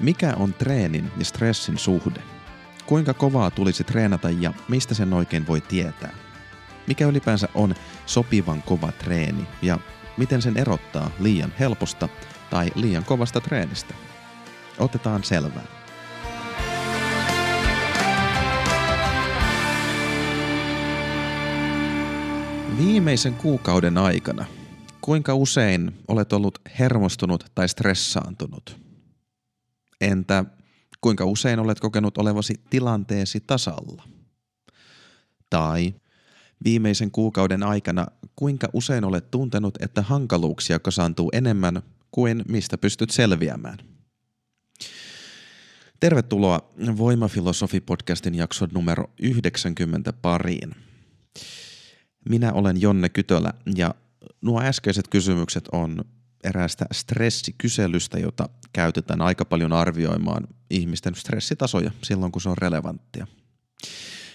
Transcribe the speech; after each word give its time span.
Mikä 0.00 0.34
on 0.36 0.54
treenin 0.54 1.10
ja 1.18 1.24
stressin 1.24 1.78
suhde? 1.78 2.22
Kuinka 2.86 3.14
kovaa 3.14 3.50
tulisi 3.50 3.84
treenata 3.84 4.30
ja 4.30 4.52
mistä 4.68 4.94
sen 4.94 5.12
oikein 5.12 5.46
voi 5.46 5.60
tietää? 5.60 6.14
Mikä 6.86 7.06
ylipäänsä 7.06 7.48
on 7.54 7.74
sopivan 8.06 8.62
kova 8.62 8.92
treeni 8.92 9.46
ja 9.62 9.78
miten 10.16 10.42
sen 10.42 10.56
erottaa 10.56 11.10
liian 11.18 11.52
helposta 11.58 12.08
tai 12.50 12.70
liian 12.74 13.04
kovasta 13.04 13.40
treenistä? 13.40 13.94
Otetaan 14.78 15.24
selvää. 15.24 15.64
Viimeisen 22.78 23.34
kuukauden 23.34 23.98
aikana, 23.98 24.44
kuinka 25.00 25.34
usein 25.34 25.92
olet 26.08 26.32
ollut 26.32 26.58
hermostunut 26.78 27.44
tai 27.54 27.68
stressaantunut? 27.68 28.83
Entä 30.04 30.44
kuinka 31.00 31.24
usein 31.24 31.58
olet 31.58 31.80
kokenut 31.80 32.18
olevasi 32.18 32.54
tilanteesi 32.70 33.40
tasalla? 33.40 34.02
Tai 35.50 35.94
viimeisen 36.64 37.10
kuukauden 37.10 37.62
aikana, 37.62 38.06
kuinka 38.36 38.68
usein 38.72 39.04
olet 39.04 39.30
tuntenut, 39.30 39.82
että 39.82 40.02
hankaluuksia 40.02 40.78
kasaantuu 40.78 41.30
enemmän 41.32 41.82
kuin 42.10 42.44
mistä 42.48 42.78
pystyt 42.78 43.10
selviämään? 43.10 43.78
Tervetuloa 46.00 46.72
Voimafilosofi-podcastin 46.78 48.34
jakson 48.34 48.68
numero 48.72 49.10
90 49.22 50.12
pariin. 50.12 50.74
Minä 52.28 52.52
olen 52.52 52.80
Jonne 52.80 53.08
Kytölä 53.08 53.52
ja 53.76 53.94
nuo 54.42 54.62
äskeiset 54.62 55.08
kysymykset 55.08 55.68
on 55.72 56.04
eräästä 56.44 56.86
stressikyselystä, 56.92 58.18
jota 58.18 58.48
käytetään 58.72 59.20
aika 59.20 59.44
paljon 59.44 59.72
arvioimaan 59.72 60.48
ihmisten 60.70 61.14
stressitasoja 61.14 61.90
silloin, 62.02 62.32
kun 62.32 62.42
se 62.42 62.48
on 62.48 62.58
relevanttia. 62.58 63.26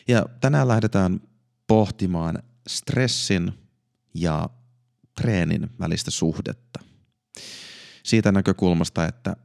Ja 0.07 0.25
tänään 0.41 0.67
lähdetään 0.67 1.21
pohtimaan 1.67 2.43
stressin 2.67 3.53
ja 4.13 4.49
treenin 5.21 5.69
välistä 5.79 6.11
suhdetta. 6.11 6.79
Siitä 8.03 8.31
näkökulmasta, 8.31 9.05
että 9.05 9.35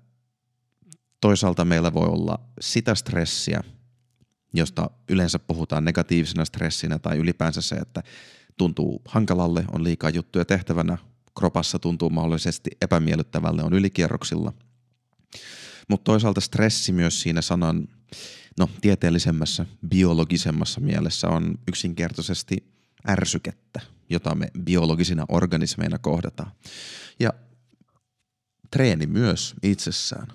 toisaalta 1.20 1.65
meillä 1.65 1.95
voi 1.95 2.09
olla 2.09 2.39
sitä 2.61 2.95
stressiä, 2.95 3.62
josta 4.55 4.91
yleensä 5.09 5.39
puhutaan 5.39 5.85
negatiivisena 5.85 6.45
stressinä 6.45 6.98
tai 6.98 7.17
ylipäänsä 7.17 7.61
se, 7.61 7.75
että 7.75 8.03
tuntuu 8.59 9.03
hankalalle, 9.09 9.65
on 9.73 9.85
liikaa 9.85 10.11
juttuja 10.11 10.45
tehtävänä, 10.45 10.98
kropassa 11.39 11.79
tuntuu 11.79 12.11
mahdollisesti 12.11 12.71
epämiellyttävälle, 12.81 13.63
on 13.63 13.73
ylikierroksilla. 13.73 14.53
Mutta 15.89 16.05
toisaalta 16.05 16.41
stressi 16.41 16.93
myös 16.93 17.21
siinä 17.21 17.43
sanan 17.43 17.89
no, 18.59 18.69
tieteellisemmässä, 18.81 19.67
biologisemmassa 19.89 20.81
mielessä 20.81 21.29
on 21.29 21.55
yksinkertaisesti 21.69 22.75
ärsykettä, 23.09 23.81
jota 24.11 24.35
me 24.35 24.49
biologisina 24.65 25.25
organismeina 25.29 25.99
kohdataan. 25.99 26.53
Ja 27.21 27.31
treeni 28.71 29.07
myös 29.07 29.55
itsessään, 29.63 30.27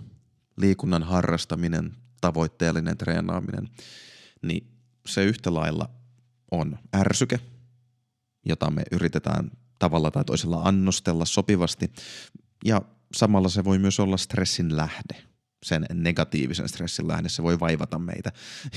liikunnan 0.58 1.04
harrastaminen, 1.04 1.96
tavoitteellinen 2.22 2.98
treenaaminen, 2.98 3.70
niin 4.42 4.68
se 5.06 5.24
yhtä 5.24 5.54
lailla 5.54 5.90
on 6.52 6.80
ärsyke, 6.96 7.40
jota 8.46 8.72
me 8.72 8.84
yritetään 8.92 9.52
tavalla 9.80 10.12
tai 10.12 10.26
toisella 10.26 10.62
annostella 10.64 11.26
sopivasti. 11.26 11.92
Ja 12.66 12.82
samalla 13.14 13.50
se 13.50 13.64
voi 13.64 13.80
myös 13.80 14.00
olla 14.00 14.18
stressin 14.18 14.78
lähde, 14.78 15.24
sen 15.64 15.86
negatiivisen 15.94 16.70
stressin 16.70 17.08
lähde, 17.08 17.30
se 17.30 17.44
voi 17.44 17.60
vaivata 17.60 18.00
meitä. 18.00 18.32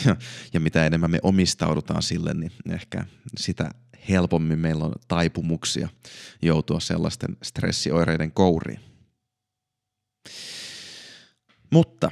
Ja, 0.05 0.17
ja 0.53 0.61
mitä 0.61 0.87
enemmän 0.87 1.11
me 1.11 1.19
omistaudutaan 1.23 2.03
sille, 2.03 2.35
niin 2.35 2.53
ehkä 2.71 3.07
sitä 3.37 3.71
helpommin 4.09 4.59
meillä 4.59 4.85
on 4.85 4.93
taipumuksia 5.09 5.89
joutua 6.43 6.81
sellaisten 6.81 7.37
stressioireiden 7.43 8.33
kouriin. 8.33 8.81
Mutta 11.71 12.11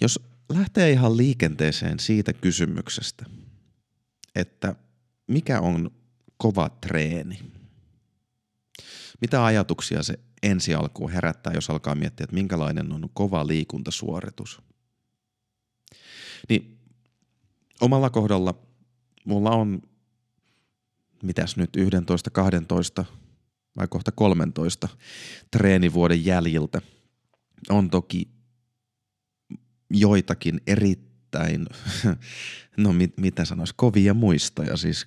jos 0.00 0.20
lähtee 0.48 0.90
ihan 0.90 1.16
liikenteeseen 1.16 1.98
siitä 1.98 2.32
kysymyksestä, 2.32 3.24
että 4.34 4.74
mikä 5.26 5.60
on 5.60 5.90
kova 6.44 6.68
treeni? 6.68 7.38
Mitä 9.20 9.44
ajatuksia 9.44 10.02
se 10.02 10.18
ensi 10.42 10.74
alkuun 10.74 11.10
herättää, 11.10 11.52
jos 11.52 11.70
alkaa 11.70 11.94
miettiä, 11.94 12.24
että 12.24 12.34
minkälainen 12.34 12.92
on 12.92 13.10
kova 13.14 13.46
liikuntasuoritus? 13.46 14.62
Niin 16.48 16.78
omalla 17.80 18.10
kohdalla 18.10 18.54
mulla 19.24 19.50
on, 19.50 19.82
mitäs 21.22 21.56
nyt, 21.56 21.76
11, 21.76 22.30
12 22.30 23.04
vai 23.76 23.88
kohta 23.88 24.12
13 24.12 24.88
treenivuoden 25.50 26.24
jäljiltä 26.24 26.80
on 27.68 27.90
toki 27.90 28.28
joitakin 29.90 30.60
erittäin, 30.66 31.66
no 32.76 32.92
mit, 32.92 33.18
mitä 33.18 33.44
sanois, 33.44 33.72
kovia 33.72 34.14
muistoja, 34.14 34.76
siis 34.76 35.06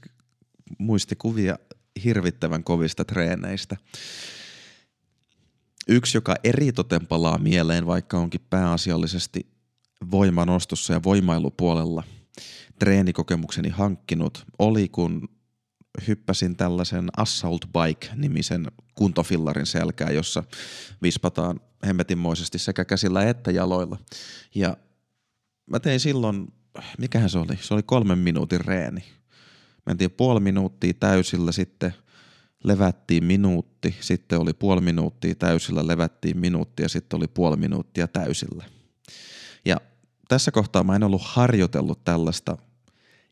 muistikuvia 0.77 1.57
hirvittävän 2.03 2.63
kovista 2.63 3.05
treeneistä. 3.05 3.77
Yksi, 5.87 6.17
joka 6.17 6.35
eritoten 6.43 7.07
palaa 7.07 7.37
mieleen, 7.37 7.85
vaikka 7.85 8.17
onkin 8.17 8.41
pääasiallisesti 8.49 9.47
voimanostossa 10.11 10.93
ja 10.93 11.03
voimailupuolella 11.03 12.03
treenikokemukseni 12.79 13.69
hankkinut, 13.69 14.45
oli 14.59 14.89
kun 14.89 15.29
hyppäsin 16.07 16.55
tällaisen 16.55 17.09
Assault 17.17 17.65
Bike-nimisen 17.65 18.67
kuntofillarin 18.95 19.65
selkää, 19.65 20.09
jossa 20.09 20.43
vispataan 21.01 21.59
hemmetinmoisesti 21.87 22.59
sekä 22.59 22.85
käsillä 22.85 23.29
että 23.29 23.51
jaloilla. 23.51 23.97
Ja 24.55 24.77
mä 25.71 25.79
tein 25.79 25.99
silloin, 25.99 26.53
mikähän 26.97 27.29
se 27.29 27.37
oli? 27.37 27.57
Se 27.61 27.73
oli 27.73 27.83
kolmen 27.83 28.19
minuutin 28.19 28.61
reeni 28.61 29.03
mentiin 29.87 30.11
puoli 30.11 30.39
minuuttia 30.39 30.93
täysillä, 30.93 31.51
sitten 31.51 31.93
levättiin 32.63 33.23
minuutti, 33.23 33.95
sitten 33.99 34.39
oli 34.39 34.53
puoli 34.53 34.81
minuuttia 34.81 35.35
täysillä, 35.35 35.87
levättiin 35.87 36.37
minuutti 36.37 36.83
ja 36.83 36.89
sitten 36.89 37.17
oli 37.17 37.27
puoli 37.27 37.57
minuuttia 37.57 38.07
täysillä. 38.07 38.65
Ja 39.65 39.77
tässä 40.27 40.51
kohtaa 40.51 40.83
mä 40.83 40.95
en 40.95 41.03
ollut 41.03 41.21
harjoitellut 41.25 42.03
tällaista 42.03 42.57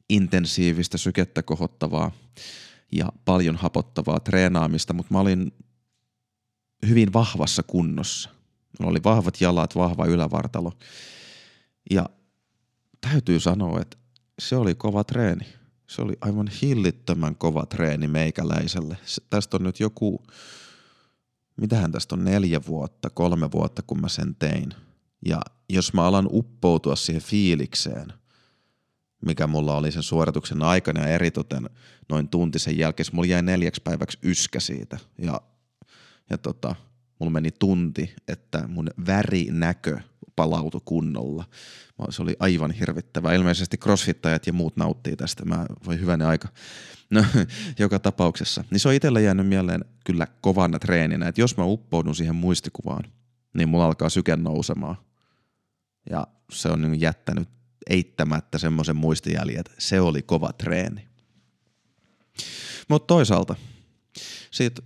intensiivistä 0.09 0.97
sykettä 0.97 1.43
kohottavaa 1.43 2.11
ja 2.91 3.09
paljon 3.25 3.55
hapottavaa 3.55 4.19
treenaamista, 4.19 4.93
mutta 4.93 5.13
mä 5.13 5.19
olin 5.19 5.51
hyvin 6.87 7.13
vahvassa 7.13 7.63
kunnossa. 7.63 8.29
Mulla 8.79 8.91
oli 8.91 9.03
vahvat 9.03 9.41
jalat, 9.41 9.75
vahva 9.75 10.05
ylävartalo. 10.05 10.71
Ja 11.91 12.09
täytyy 13.01 13.39
sanoa, 13.39 13.81
että 13.81 13.97
se 14.39 14.55
oli 14.55 14.75
kova 14.75 15.03
treeni. 15.03 15.45
Se 15.87 16.01
oli 16.01 16.13
aivan 16.21 16.47
hillittömän 16.61 17.35
kova 17.35 17.65
treeni 17.65 18.07
meikäläiselle. 18.07 18.97
Se, 19.05 19.21
tästä 19.29 19.57
on 19.57 19.63
nyt 19.63 19.79
joku, 19.79 20.23
mitähän 21.57 21.91
tästä 21.91 22.15
on 22.15 22.23
neljä 22.25 22.61
vuotta, 22.67 23.09
kolme 23.09 23.51
vuotta, 23.51 23.81
kun 23.81 24.01
mä 24.01 24.09
sen 24.09 24.35
tein. 24.35 24.69
Ja 25.25 25.41
jos 25.69 25.93
mä 25.93 26.03
alan 26.03 26.27
uppoutua 26.31 26.95
siihen 26.95 27.21
fiilikseen, 27.21 28.13
mikä 29.25 29.47
mulla 29.47 29.77
oli 29.77 29.91
sen 29.91 30.03
suorituksen 30.03 30.63
aikana 30.63 31.01
ja 31.01 31.07
eritoten 31.07 31.69
noin 32.09 32.29
tunti 32.29 32.59
sen 32.59 32.77
jälkeen, 32.77 33.07
mulla 33.11 33.27
jäi 33.27 33.41
neljäksi 33.41 33.81
päiväksi 33.81 34.17
yskä 34.23 34.59
siitä. 34.59 34.97
Ja, 35.17 35.41
ja 36.29 36.37
tota, 36.37 36.75
mulla 37.19 37.31
meni 37.31 37.51
tunti, 37.51 38.15
että 38.27 38.67
mun 38.67 38.89
värinäkö 39.07 39.99
palautui 40.35 40.81
kunnolla. 40.85 41.45
Se 42.09 42.21
oli 42.21 42.35
aivan 42.39 42.71
hirvittävä. 42.71 43.33
Ilmeisesti 43.33 43.77
crossfittajat 43.77 44.47
ja 44.47 44.53
muut 44.53 44.77
nauttii 44.77 45.15
tästä. 45.15 45.45
Mä 45.45 45.65
voi 45.85 45.99
hyvänä 45.99 46.27
aika. 46.27 46.47
No, 47.09 47.25
joka 47.79 47.99
tapauksessa. 47.99 48.63
Niin 48.71 48.79
se 48.79 48.87
on 48.87 48.93
itsellä 48.93 49.19
jäänyt 49.19 49.47
mieleen 49.47 49.85
kyllä 50.05 50.27
kovana 50.41 50.79
treeninä, 50.79 51.27
että 51.27 51.41
jos 51.41 51.57
mä 51.57 51.63
uppoudun 51.65 52.15
siihen 52.15 52.35
muistikuvaan, 52.35 53.03
niin 53.53 53.69
mulla 53.69 53.85
alkaa 53.85 54.09
syke 54.09 54.35
nousemaan. 54.35 54.95
Ja 56.09 56.27
se 56.51 56.69
on 56.69 56.81
niin 56.81 57.01
jättänyt 57.01 57.49
eittämättä 57.89 58.57
semmoisen 58.57 58.95
muistijäljen, 58.95 59.59
että 59.59 59.71
se 59.77 60.01
oli 60.01 60.21
kova 60.21 60.53
treeni. 60.53 61.07
Mutta 62.89 63.07
toisaalta, 63.07 63.55
siitä 64.51 64.81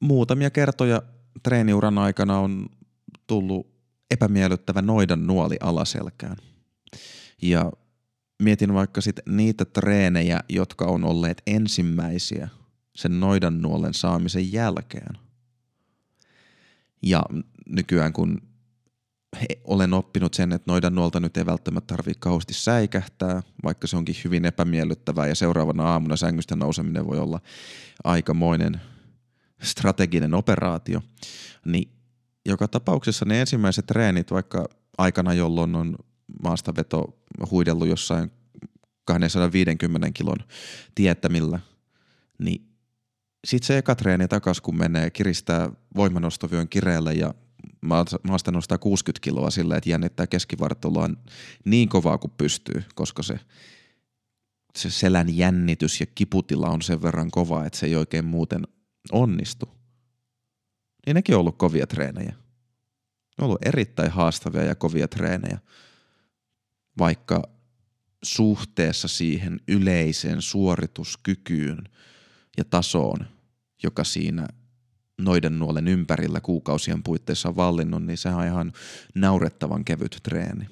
muutamia 0.00 0.50
kertoja 0.50 1.02
treeniuran 1.42 1.98
aikana 1.98 2.38
on 2.38 2.66
tullut 3.26 3.77
epämiellyttävä 4.10 4.82
noidan 4.82 5.26
nuoli 5.26 5.56
alaselkään. 5.60 6.36
Ja 7.42 7.72
mietin 8.42 8.74
vaikka 8.74 9.00
sitten 9.00 9.36
niitä 9.36 9.64
treenejä, 9.64 10.40
jotka 10.48 10.84
on 10.84 11.04
olleet 11.04 11.42
ensimmäisiä 11.46 12.48
sen 12.96 13.20
noidan 13.20 13.62
nuolen 13.62 13.94
saamisen 13.94 14.52
jälkeen. 14.52 15.18
Ja 17.02 17.22
nykyään 17.68 18.12
kun 18.12 18.42
olen 19.64 19.94
oppinut 19.94 20.34
sen, 20.34 20.52
että 20.52 20.70
noidan 20.72 20.94
nuolta 20.94 21.20
nyt 21.20 21.36
ei 21.36 21.46
välttämättä 21.46 21.96
tarvitse 21.96 22.20
kauheasti 22.20 22.54
säikähtää, 22.54 23.42
vaikka 23.64 23.86
se 23.86 23.96
onkin 23.96 24.14
hyvin 24.24 24.44
epämiellyttävää 24.44 25.26
ja 25.26 25.34
seuraavana 25.34 25.84
aamuna 25.84 26.16
sängystä 26.16 26.56
nouseminen 26.56 27.06
voi 27.06 27.18
olla 27.18 27.40
aikamoinen 28.04 28.80
strateginen 29.62 30.34
operaatio, 30.34 31.02
niin 31.64 31.97
joka 32.48 32.68
tapauksessa 32.68 33.24
ne 33.24 33.40
ensimmäiset 33.40 33.86
treenit, 33.86 34.30
vaikka 34.30 34.68
aikana, 34.98 35.34
jolloin 35.34 35.74
on 35.74 35.96
maastaveto 36.42 37.18
huidellut 37.50 37.88
jossain 37.88 38.30
250 39.04 40.10
kilon 40.14 40.38
tietämillä, 40.94 41.60
niin 42.38 42.68
sitten 43.46 43.66
se 43.66 43.78
eka 43.78 43.94
treeni 43.94 44.28
takas, 44.28 44.60
kun 44.60 44.78
menee 44.78 45.10
kiristää 45.10 45.70
voimanostovyön 45.96 46.68
kireelle 46.68 47.14
ja 47.14 47.34
maasta 48.22 48.50
nostaa 48.50 48.78
60 48.78 49.24
kiloa 49.24 49.50
sillä, 49.50 49.76
että 49.76 49.90
jännittää 49.90 50.26
keskivartaloa 50.26 51.10
niin 51.64 51.88
kovaa 51.88 52.18
kuin 52.18 52.30
pystyy, 52.38 52.84
koska 52.94 53.22
se, 53.22 53.40
se 54.76 54.90
selän 54.90 55.36
jännitys 55.36 56.00
ja 56.00 56.06
kiputila 56.06 56.68
on 56.68 56.82
sen 56.82 57.02
verran 57.02 57.30
kova, 57.30 57.64
että 57.64 57.78
se 57.78 57.86
ei 57.86 57.96
oikein 57.96 58.24
muuten 58.24 58.62
onnistu. 59.12 59.77
Niin 61.08 61.14
nekin 61.14 61.36
ollut 61.36 61.58
kovia 61.58 61.86
treenejä. 61.86 62.30
Ne 62.30 62.36
on 63.38 63.44
ollut 63.44 63.66
erittäin 63.66 64.10
haastavia 64.10 64.64
ja 64.64 64.74
kovia 64.74 65.08
treenejä, 65.08 65.58
vaikka 66.98 67.42
suhteessa 68.22 69.08
siihen 69.08 69.60
yleiseen 69.68 70.42
suorituskykyyn 70.42 71.78
ja 72.56 72.64
tasoon, 72.64 73.26
joka 73.82 74.04
siinä 74.04 74.48
noiden 75.18 75.58
nuolen 75.58 75.88
ympärillä 75.88 76.40
kuukausien 76.40 77.02
puitteissa 77.02 77.48
on 77.48 77.56
vallinnut, 77.56 78.02
niin 78.02 78.18
sehän 78.18 78.38
on 78.38 78.46
ihan 78.46 78.72
naurettavan 79.14 79.84
kevyt 79.84 80.18
treeni. 80.22 80.66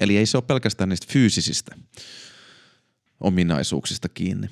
Eli 0.00 0.16
ei 0.16 0.26
se 0.26 0.36
ole 0.36 0.44
pelkästään 0.44 0.88
niistä 0.88 1.12
fyysisistä 1.12 1.76
ominaisuuksista 3.20 4.08
kiinni. 4.08 4.50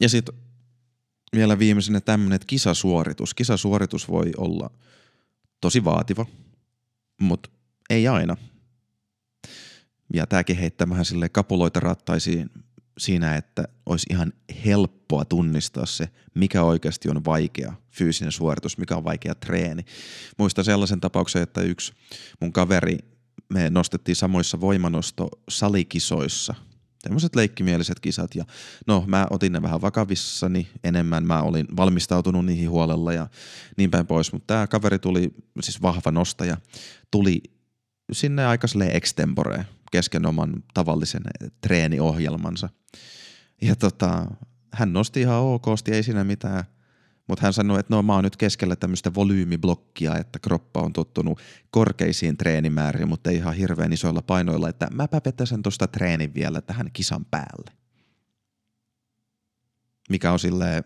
Ja 0.00 0.08
sitten 0.08 0.47
vielä 1.34 1.58
viimeisenä 1.58 2.00
tämmöinen, 2.00 2.36
että 2.36 2.46
kisasuoritus. 2.46 3.34
Kisasuoritus 3.34 4.08
voi 4.08 4.30
olla 4.36 4.70
tosi 5.60 5.84
vaativa, 5.84 6.26
mutta 7.20 7.50
ei 7.90 8.08
aina. 8.08 8.36
Ja 10.14 10.26
tämäkin 10.26 10.56
heittää 10.56 10.88
vähän 10.90 11.04
sille 11.04 11.28
kapuloita 11.28 11.80
rattaisiin 11.80 12.50
siinä, 12.98 13.36
että 13.36 13.68
olisi 13.86 14.06
ihan 14.10 14.32
helppoa 14.64 15.24
tunnistaa 15.24 15.86
se, 15.86 16.08
mikä 16.34 16.62
oikeasti 16.62 17.08
on 17.08 17.24
vaikea 17.24 17.72
fyysinen 17.90 18.32
suoritus, 18.32 18.78
mikä 18.78 18.96
on 18.96 19.04
vaikea 19.04 19.34
treeni. 19.34 19.84
Muistan 20.38 20.64
sellaisen 20.64 21.00
tapauksen, 21.00 21.42
että 21.42 21.60
yksi 21.60 21.92
mun 22.40 22.52
kaveri, 22.52 22.98
me 23.48 23.70
nostettiin 23.70 24.16
samoissa 24.16 24.60
voimanosto 24.60 25.28
salikisoissa, 25.48 26.54
tämmöiset 27.02 27.36
leikkimieliset 27.36 28.00
kisat 28.00 28.34
ja 28.34 28.44
no 28.86 29.04
mä 29.06 29.26
otin 29.30 29.52
ne 29.52 29.62
vähän 29.62 29.80
vakavissani 29.80 30.68
enemmän, 30.84 31.26
mä 31.26 31.42
olin 31.42 31.66
valmistautunut 31.76 32.44
niihin 32.44 32.70
huolella 32.70 33.12
ja 33.12 33.28
niin 33.76 33.90
päin 33.90 34.06
pois, 34.06 34.32
mutta 34.32 34.46
tämä 34.46 34.66
kaveri 34.66 34.98
tuli, 34.98 35.34
siis 35.60 35.82
vahva 35.82 36.10
nostaja, 36.10 36.56
tuli 37.10 37.42
sinne 38.12 38.46
aika 38.46 38.68
extempore 38.92 39.66
kesken 39.92 40.26
oman 40.26 40.64
tavallisen 40.74 41.22
treeniohjelmansa. 41.60 42.68
Ja 43.62 43.76
tota, 43.76 44.26
hän 44.72 44.92
nosti 44.92 45.20
ihan 45.20 45.40
okosti, 45.40 45.92
ei 45.92 46.02
siinä 46.02 46.24
mitään. 46.24 46.64
Mutta 47.28 47.42
hän 47.42 47.52
sanoi, 47.52 47.80
että 47.80 47.94
no 47.94 48.02
mä 48.02 48.14
oon 48.14 48.24
nyt 48.24 48.36
keskellä 48.36 48.76
tämmöistä 48.76 49.14
volyymiblokkia, 49.14 50.16
että 50.16 50.38
kroppa 50.38 50.80
on 50.80 50.92
tottunut 50.92 51.40
korkeisiin 51.70 52.36
treenimääriin, 52.36 53.08
mutta 53.08 53.30
ei 53.30 53.36
ihan 53.36 53.54
hirveän 53.54 53.92
isoilla 53.92 54.22
painoilla, 54.22 54.68
että 54.68 54.88
mäpä 54.92 55.20
vetäsen 55.24 55.62
tuosta 55.62 55.86
treenin 55.86 56.34
vielä 56.34 56.60
tähän 56.60 56.90
kisan 56.92 57.24
päälle. 57.24 57.72
Mikä 60.10 60.32
on 60.32 60.38
silleen, 60.38 60.84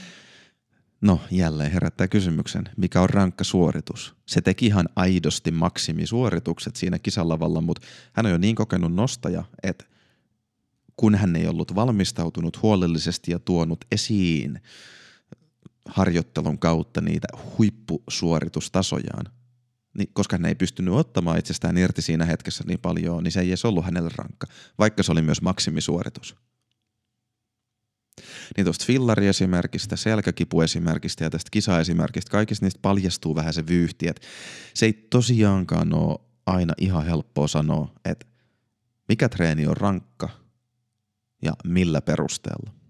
no 1.00 1.20
jälleen 1.30 1.72
herättää 1.72 2.08
kysymyksen, 2.08 2.64
mikä 2.76 3.00
on 3.00 3.10
rankka 3.10 3.44
suoritus? 3.44 4.14
Se 4.26 4.40
teki 4.40 4.66
ihan 4.66 4.88
aidosti 4.96 5.50
maksimisuoritukset 5.50 6.76
siinä 6.76 6.98
kisalavalla, 6.98 7.60
mutta 7.60 7.86
hän 8.12 8.26
on 8.26 8.32
jo 8.32 8.38
niin 8.38 8.56
kokenut 8.56 8.94
nostaja, 8.94 9.44
että 9.62 9.84
kun 10.96 11.14
hän 11.14 11.36
ei 11.36 11.46
ollut 11.46 11.74
valmistautunut 11.74 12.62
huolellisesti 12.62 13.30
ja 13.30 13.38
tuonut 13.38 13.84
esiin 13.92 14.60
harjoittelun 15.88 16.58
kautta 16.58 17.00
niitä 17.00 17.28
huippusuoritustasojaan, 17.58 19.26
niin 19.98 20.08
koska 20.12 20.36
hän 20.36 20.46
ei 20.46 20.54
pystynyt 20.54 20.94
ottamaan 20.94 21.38
itsestään 21.38 21.78
irti 21.78 22.02
siinä 22.02 22.24
hetkessä 22.24 22.64
niin 22.66 22.78
paljon, 22.78 23.24
niin 23.24 23.32
se 23.32 23.40
ei 23.40 23.48
edes 23.48 23.64
ollut 23.64 23.84
hänelle 23.84 24.10
rankka, 24.16 24.46
vaikka 24.78 25.02
se 25.02 25.12
oli 25.12 25.22
myös 25.22 25.42
maksimisuoritus. 25.42 26.36
Niin 28.56 28.64
tuosta 28.64 28.84
fillariesimerkistä, 28.84 29.96
selkäkipuesimerkistä 29.96 31.24
ja 31.24 31.30
tästä 31.30 31.48
kisaesimerkistä, 31.50 32.30
kaikista 32.30 32.66
niistä 32.66 32.78
paljastuu 32.82 33.34
vähän 33.34 33.54
se 33.54 33.66
vyyhti, 33.66 34.08
että 34.08 34.26
se 34.74 34.86
ei 34.86 34.92
tosiaankaan 34.92 35.94
ole 35.94 36.18
aina 36.46 36.74
ihan 36.78 37.04
helppoa 37.04 37.48
sanoa, 37.48 37.92
että 38.04 38.26
mikä 39.08 39.28
treeni 39.28 39.66
on 39.66 39.76
rankka– 39.76 40.28
ja 41.42 41.52
millä 41.64 42.00
perusteella. 42.00 42.81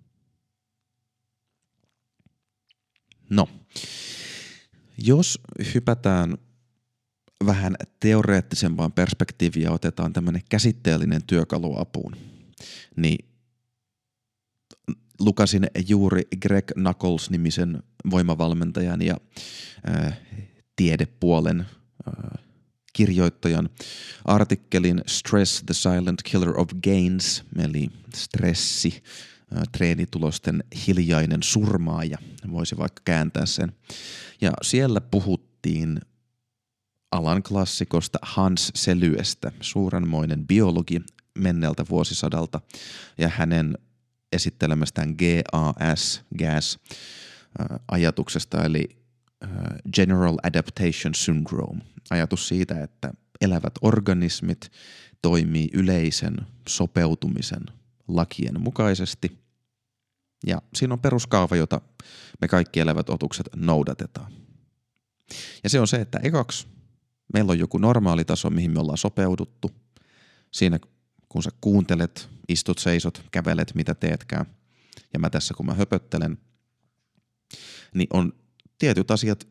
No, 3.32 3.48
jos 4.98 5.40
hypätään 5.74 6.38
vähän 7.46 7.76
teoreettisempaan 8.00 8.92
perspektiiviin 8.92 9.64
ja 9.64 9.72
otetaan 9.72 10.12
tämmöinen 10.12 10.42
käsitteellinen 10.48 11.22
työkalu 11.26 11.80
apuun, 11.80 12.16
niin 12.96 13.28
lukasin 15.20 15.66
juuri 15.88 16.22
Greg 16.40 16.66
Knuckles-nimisen 16.66 17.82
voimavalmentajan 18.10 19.02
ja 19.02 19.16
äh, 19.88 20.18
tiedepuolen 20.76 21.60
äh, 21.60 22.44
kirjoittajan 22.92 23.70
artikkelin 24.24 25.02
Stress 25.06 25.62
the 25.66 25.74
Silent 25.74 26.22
Killer 26.22 26.60
of 26.60 26.68
Gains, 26.84 27.44
eli 27.58 27.90
stressi, 28.14 29.02
treenitulosten 29.72 30.64
hiljainen 30.86 31.42
surmaaja, 31.42 32.18
voisi 32.50 32.76
vaikka 32.78 33.02
kääntää 33.04 33.46
sen. 33.46 33.72
Ja 34.40 34.52
siellä 34.62 35.00
puhuttiin 35.00 36.00
alan 37.12 37.42
klassikosta 37.42 38.18
Hans 38.22 38.72
Selyestä, 38.74 39.52
suurenmoinen 39.60 40.46
biologi 40.46 41.00
menneeltä 41.38 41.84
vuosisadalta, 41.90 42.60
ja 43.18 43.28
hänen 43.28 43.78
esittelemästään 44.32 45.14
GAS, 45.18 46.22
gas, 46.38 46.78
ajatuksesta, 47.88 48.64
eli 48.64 48.88
General 49.92 50.36
Adaptation 50.42 51.14
Syndrome, 51.14 51.82
ajatus 52.10 52.48
siitä, 52.48 52.82
että 52.82 53.12
elävät 53.40 53.72
organismit 53.82 54.70
toimii 55.22 55.68
yleisen 55.72 56.36
sopeutumisen 56.68 57.62
lakien 58.08 58.60
mukaisesti. 58.60 59.41
Ja 60.46 60.62
siinä 60.74 60.94
on 60.94 61.00
peruskaava, 61.00 61.56
jota 61.56 61.80
me 62.40 62.48
kaikki 62.48 62.80
elävät 62.80 63.10
otukset 63.10 63.48
noudatetaan. 63.56 64.32
Ja 65.64 65.70
se 65.70 65.80
on 65.80 65.88
se, 65.88 65.96
että 65.96 66.20
ekaksi 66.22 66.66
meillä 67.32 67.50
on 67.50 67.58
joku 67.58 67.78
normaali 67.78 68.24
taso, 68.24 68.50
mihin 68.50 68.70
me 68.70 68.80
ollaan 68.80 68.98
sopeuduttu. 68.98 69.70
Siinä 70.50 70.78
kun 71.28 71.42
sä 71.42 71.50
kuuntelet, 71.60 72.28
istut, 72.48 72.78
seisot, 72.78 73.24
kävelet, 73.30 73.74
mitä 73.74 73.94
teetkään. 73.94 74.46
Ja 75.12 75.18
mä 75.18 75.30
tässä 75.30 75.54
kun 75.54 75.66
mä 75.66 75.74
höpöttelen, 75.74 76.38
niin 77.94 78.08
on 78.12 78.32
tietyt 78.78 79.10
asiat, 79.10 79.48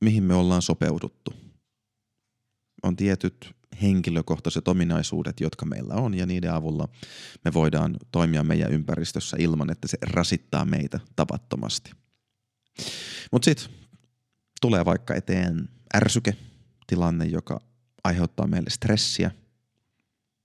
mihin 0.00 0.24
me 0.24 0.34
ollaan 0.34 0.62
sopeuduttu 0.62 1.34
on 2.82 2.96
tietyt 2.96 3.54
henkilökohtaiset 3.82 4.68
ominaisuudet, 4.68 5.40
jotka 5.40 5.66
meillä 5.66 5.94
on, 5.94 6.14
ja 6.14 6.26
niiden 6.26 6.52
avulla 6.52 6.88
me 7.44 7.52
voidaan 7.54 7.96
toimia 8.12 8.42
meidän 8.42 8.72
ympäristössä 8.72 9.36
ilman, 9.40 9.70
että 9.70 9.88
se 9.88 9.98
rasittaa 10.02 10.64
meitä 10.64 11.00
tavattomasti. 11.16 11.92
Mutta 13.32 13.44
sitten 13.44 13.68
tulee 14.60 14.84
vaikka 14.84 15.14
eteen 15.14 15.68
ärsyke, 15.96 16.36
tilanne, 16.86 17.24
joka 17.24 17.60
aiheuttaa 18.04 18.46
meille 18.46 18.70
stressiä, 18.70 19.30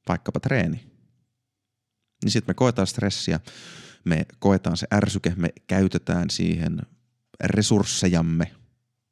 vaikkapa 0.07 0.39
treeni. 0.39 0.83
Niin 2.23 2.31
sitten 2.31 2.49
me 2.49 2.53
koetaan 2.53 2.87
stressiä, 2.87 3.39
me 4.05 4.25
koetaan 4.39 4.77
se 4.77 4.87
ärsyke, 4.93 5.33
me 5.35 5.49
käytetään 5.67 6.29
siihen 6.29 6.81
resurssejamme, 7.43 8.51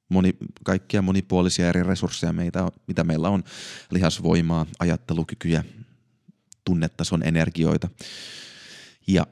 moni, 0.09 0.33
kaikkia 0.63 1.01
monipuolisia 1.01 1.69
eri 1.69 1.83
resursseja, 1.83 2.33
meitä, 2.33 2.71
mitä 2.87 3.03
meillä 3.03 3.29
on, 3.29 3.43
lihasvoimaa, 3.91 4.65
ajattelukykyjä, 4.79 5.63
tunnetason 6.65 7.23
energioita. 7.23 7.89
Ja 9.07 9.27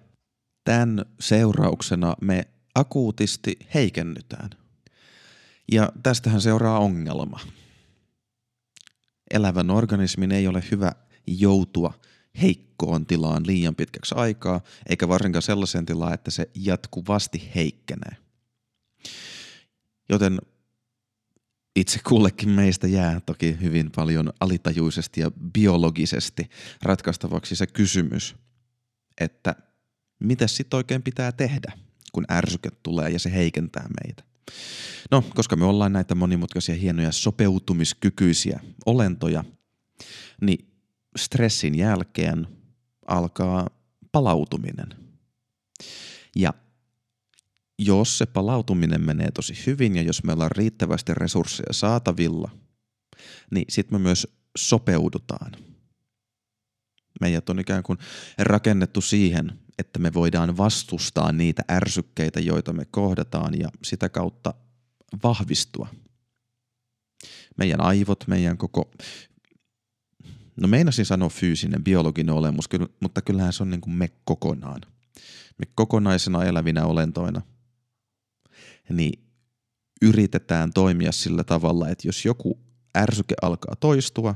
tämän 0.64 1.06
seurauksena 1.20 2.16
me 2.22 2.48
akuutisti 2.76 3.60
heikennytään. 3.74 4.50
Ja 5.72 5.92
tästähän 6.04 6.42
seuraa 6.42 6.80
ongelma. 6.80 7.40
Elävän 9.32 9.72
organismin 9.72 10.32
ei 10.32 10.48
ole 10.48 10.64
hyvä 10.72 10.92
joutua 11.28 11.94
heikkoon 12.42 13.06
tilaan 13.06 13.48
liian 13.48 13.76
pitkäksi 13.76 14.16
aikaa, 14.18 14.62
eikä 14.90 15.08
varsinkaan 15.08 15.42
sellaiseen 15.42 15.86
tilaan, 15.86 16.14
että 16.14 16.32
se 16.32 16.50
jatkuvasti 16.56 17.52
heikkenee. 17.56 18.18
Joten 20.10 20.40
itse 21.76 22.00
kullekin 22.08 22.50
meistä 22.50 22.88
jää 22.88 23.20
toki 23.26 23.58
hyvin 23.62 23.92
paljon 23.96 24.34
alitajuisesti 24.40 25.22
ja 25.22 25.32
biologisesti 25.32 26.50
ratkaistavaksi 26.84 27.56
se 27.56 27.68
kysymys, 27.68 28.36
että 29.22 29.56
mitä 30.20 30.48
sitten 30.48 30.78
oikein 30.78 31.04
pitää 31.04 31.32
tehdä, 31.32 31.72
kun 32.12 32.26
ärsyke 32.32 32.70
tulee 32.84 33.10
ja 33.10 33.20
se 33.20 33.32
heikentää 33.32 33.88
meitä. 34.04 34.24
No, 35.12 35.24
koska 35.36 35.56
me 35.56 35.66
ollaan 35.66 35.94
näitä 35.94 36.16
monimutkaisia, 36.16 36.76
hienoja, 36.76 37.12
sopeutumiskykyisiä 37.12 38.60
olentoja, 38.86 39.44
niin 40.42 40.68
stressin 41.18 41.78
jälkeen 41.78 42.48
alkaa 43.08 43.70
palautuminen. 44.12 44.88
Ja 46.36 46.54
jos 47.80 48.18
se 48.18 48.26
palautuminen 48.26 49.02
menee 49.02 49.32
tosi 49.32 49.54
hyvin 49.68 49.96
ja 49.96 50.02
jos 50.02 50.24
meillä 50.24 50.44
on 50.44 50.52
riittävästi 50.52 51.14
resursseja 51.14 51.74
saatavilla, 51.74 52.52
niin 53.52 53.66
sitten 53.70 54.00
me 54.00 54.04
myös 54.04 54.28
sopeudutaan. 54.58 55.52
Meidät 57.22 57.50
on 57.50 57.60
ikään 57.60 57.84
kuin 57.84 58.00
rakennettu 58.38 59.02
siihen, 59.02 59.60
että 59.80 60.00
me 60.00 60.14
voidaan 60.14 60.58
vastustaa 60.58 61.32
niitä 61.32 61.64
ärsykkeitä, 61.72 62.40
joita 62.40 62.74
me 62.74 62.86
kohdataan 62.86 63.60
ja 63.60 63.70
sitä 63.84 64.10
kautta 64.10 64.54
vahvistua. 65.24 65.88
Meidän 67.58 67.82
aivot, 67.82 68.24
meidän 68.28 68.58
koko, 68.58 68.92
no 70.56 70.68
meinasin 70.68 71.06
sanoa 71.06 71.30
fyysinen, 71.30 71.84
biologinen 71.84 72.36
olemus, 72.36 72.66
mutta 73.00 73.22
kyllähän 73.22 73.54
se 73.54 73.64
on 73.64 73.70
niin 73.70 73.82
kuin 73.82 73.94
me 73.94 74.10
kokonaan. 74.24 74.82
Me 75.58 75.66
kokonaisena 75.76 76.44
elävinä 76.44 76.86
olentoina– 76.86 77.42
niin 78.90 79.24
yritetään 80.02 80.74
toimia 80.74 81.12
sillä 81.12 81.44
tavalla, 81.44 81.90
että 81.90 82.08
jos 82.08 82.26
joku 82.26 82.60
ärsyke 82.98 83.36
alkaa 83.42 83.76
toistua, 83.76 84.36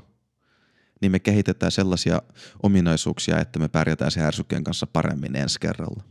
niin 1.01 1.11
me 1.11 1.19
kehitetään 1.19 1.71
sellaisia 1.71 2.21
ominaisuuksia, 2.63 3.39
että 3.39 3.59
me 3.59 3.67
pärjätään 3.67 4.11
sen 4.11 4.23
ärsykkeen 4.23 4.63
kanssa 4.63 4.87
paremmin 4.87 5.35
ensi 5.35 5.59
kerralla. 5.59 6.03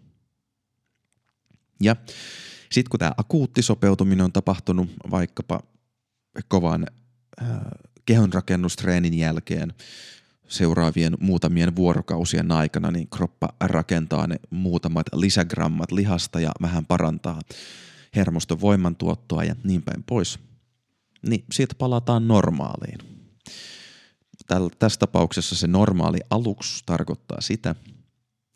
Ja 1.83 1.97
sitten 2.73 2.91
kun 2.91 2.99
tämä 2.99 3.13
akuutti 3.17 3.63
sopeutuminen 3.63 4.25
on 4.25 4.33
tapahtunut 4.33 4.89
vaikkapa 5.11 5.61
kovan 6.49 6.87
äh, 7.43 7.49
kehonrakennustreenin 8.07 9.15
jälkeen 9.15 9.75
seuraavien 10.49 11.17
muutamien 11.21 11.77
vuorokausien 11.77 12.53
aikana, 12.53 12.91
niin 12.91 13.09
kroppa 13.09 13.49
rakentaa 13.61 14.27
ne 14.27 14.37
muutamat 14.51 15.07
lisägrammat 15.13 15.93
lihasta 15.93 16.41
ja 16.41 16.53
vähän 16.63 16.87
parantaa 16.87 17.41
hermoston 18.17 18.61
voimantuottoa 18.61 19.45
ja 19.45 19.57
niin 19.65 19.83
päin 19.83 20.03
pois, 20.03 20.39
niin 21.29 21.45
siitä 21.53 21.75
palataan 21.79 22.29
normaaliin. 22.29 22.99
Täl, 24.47 24.69
tässä 24.79 24.99
tapauksessa 24.99 25.57
se 25.57 25.67
normaali 25.67 26.19
aluksi 26.31 26.83
tarkoittaa 26.87 27.41
sitä, 27.41 27.75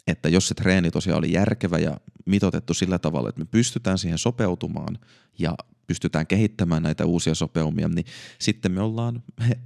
että 0.07 0.29
jos 0.29 0.49
se 0.49 0.55
treeni 0.55 0.91
tosiaan 0.91 1.19
oli 1.19 1.33
järkevä 1.33 1.79
ja 1.79 2.01
mitotettu 2.27 2.75
sillä 2.75 2.99
tavalla, 2.99 3.29
että 3.29 3.41
me 3.41 3.47
pystytään 3.51 3.99
siihen 3.99 4.19
sopeutumaan 4.19 4.99
ja 5.39 5.55
pystytään 5.87 6.27
kehittämään 6.27 6.83
näitä 6.83 7.07
uusia 7.07 7.35
sopeumia, 7.35 7.89
niin 7.89 8.07
sitten 8.39 8.73
me 8.73 8.81
ollaan 8.81 9.23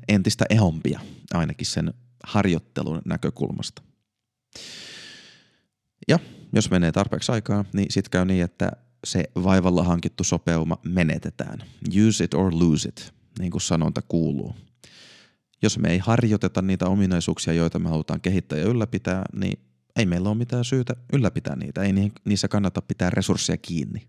entistä 0.09 0.45
ehompia 0.51 1.01
ainakin 1.35 1.67
sen 1.67 1.95
harjoittelun 2.25 3.03
näkökulmasta. 3.05 3.83
Ja 6.09 6.19
jos 6.53 6.71
menee 6.71 6.93
tarpeeksi 6.93 7.33
aikaa, 7.33 7.65
niin 7.73 7.87
sitten 7.91 8.11
käy 8.11 8.25
niin, 8.25 8.45
että 8.45 8.73
se 9.05 9.25
vaivalla 9.45 9.85
hankittu 9.85 10.25
sopeuma 10.25 10.79
menetetään. 10.85 11.59
Use 12.09 12.25
it 12.25 12.35
or 12.35 12.53
lose 12.55 12.89
it, 12.89 13.15
niin 13.39 13.51
kuin 13.51 13.63
sanonta 13.63 14.03
kuuluu. 14.03 14.57
Jos 15.63 15.79
me 15.79 15.91
ei 15.91 15.99
harjoiteta 15.99 16.63
niitä 16.63 16.87
ominaisuuksia, 16.87 17.53
joita 17.53 17.79
me 17.79 17.89
halutaan 17.89 18.21
kehittää 18.21 18.59
ja 18.59 18.65
ylläpitää, 18.65 19.25
niin 19.35 19.59
ei 19.97 20.07
meillä 20.07 20.29
ole 20.29 20.39
mitään 20.39 20.65
syytä 20.65 20.97
ylläpitää 21.13 21.57
niitä. 21.57 21.83
Ei 21.83 21.93
niissä 22.25 22.49
kannata 22.49 22.83
pitää 22.83 23.11
resursseja 23.11 23.57
kiinni. 23.57 24.09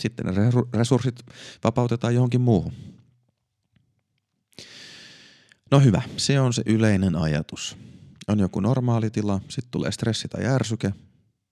Sitten 0.00 0.26
ne 0.26 0.32
resurssit 0.74 1.20
vapautetaan 1.64 2.14
johonkin 2.14 2.40
muuhun. 2.40 2.72
No 5.70 5.80
hyvä, 5.80 6.02
se 6.16 6.40
on 6.40 6.52
se 6.52 6.62
yleinen 6.66 7.16
ajatus. 7.16 7.76
On 8.28 8.38
joku 8.38 8.60
normaali 8.60 9.10
tila, 9.10 9.40
sitten 9.48 9.70
tulee 9.70 9.92
stressi 9.92 10.28
tai 10.28 10.46
ärsyke, 10.46 10.92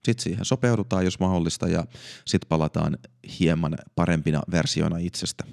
sitten 0.04 0.22
siihen 0.22 0.44
sopeudutaan, 0.44 1.04
jos 1.04 1.20
mahdollista, 1.20 1.68
ja 1.68 1.86
sitten 2.26 2.48
palataan 2.48 2.98
hieman 3.40 3.78
parempina 3.94 4.42
versioina 4.50 4.98
itsestä 4.98 5.44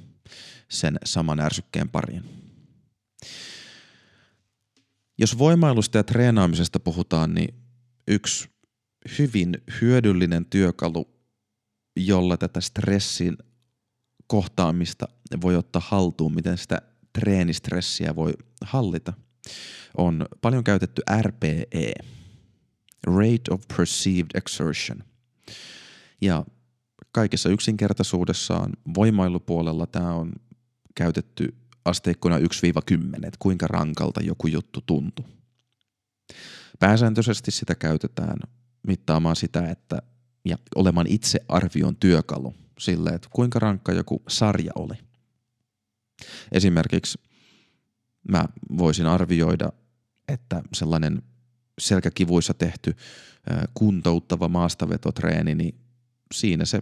sen 0.69 0.97
saman 1.05 1.39
ärsykkeen 1.39 1.89
pariin. 1.89 2.23
Jos 5.17 5.37
voimailusta 5.37 5.97
ja 5.97 6.03
treenaamisesta 6.03 6.79
puhutaan, 6.79 7.33
niin 7.33 7.55
yksi 8.07 8.49
hyvin 9.17 9.57
hyödyllinen 9.81 10.45
työkalu, 10.45 11.07
jolla 11.95 12.37
tätä 12.37 12.61
stressin 12.61 13.37
kohtaamista 14.27 15.07
voi 15.41 15.55
ottaa 15.55 15.81
haltuun, 15.85 16.35
miten 16.35 16.57
sitä 16.57 16.81
treenistressiä 17.13 18.15
voi 18.15 18.33
hallita, 18.61 19.13
on 19.97 20.25
paljon 20.41 20.63
käytetty 20.63 21.01
RPE– 21.21 21.93
Rate 23.05 23.51
of 23.51 23.62
Perceived 23.77 24.27
Exertion. 24.33 25.03
Ja 26.21 26.45
kaikessa 27.12 27.50
yksinkertaisuudessaan 27.50 28.71
voimailupuolella 28.95 29.88
tämä 29.88 30.13
on 30.13 30.33
käytetty 30.95 31.55
asteikkona 31.85 32.38
1-10, 32.38 32.41
että 33.15 33.38
kuinka 33.39 33.67
rankalta 33.67 34.21
joku 34.21 34.47
juttu 34.47 34.81
tuntuu. 34.81 35.25
Pääsääntöisesti 36.79 37.51
sitä 37.51 37.75
käytetään 37.75 38.38
mittaamaan 38.88 39.35
sitä, 39.35 39.69
että 39.69 40.01
ja 40.45 40.57
olemaan 40.75 41.07
itse 41.07 41.39
arvion 41.47 41.95
työkalu 41.95 42.53
sille, 42.79 43.09
että 43.09 43.27
kuinka 43.31 43.59
rankka 43.59 43.91
joku 43.91 44.24
sarja 44.27 44.71
oli. 44.75 44.93
Esimerkiksi 46.51 47.19
mä 48.31 48.45
voisin 48.77 49.05
arvioida, 49.05 49.71
että 50.27 50.63
sellainen 50.74 51.21
selkäkivuissa 51.82 52.53
tehty 52.53 52.96
kuntouttava 53.74 54.48
maastavetotreeni, 54.48 55.55
niin 55.55 55.75
siinä 56.34 56.65
se, 56.65 56.82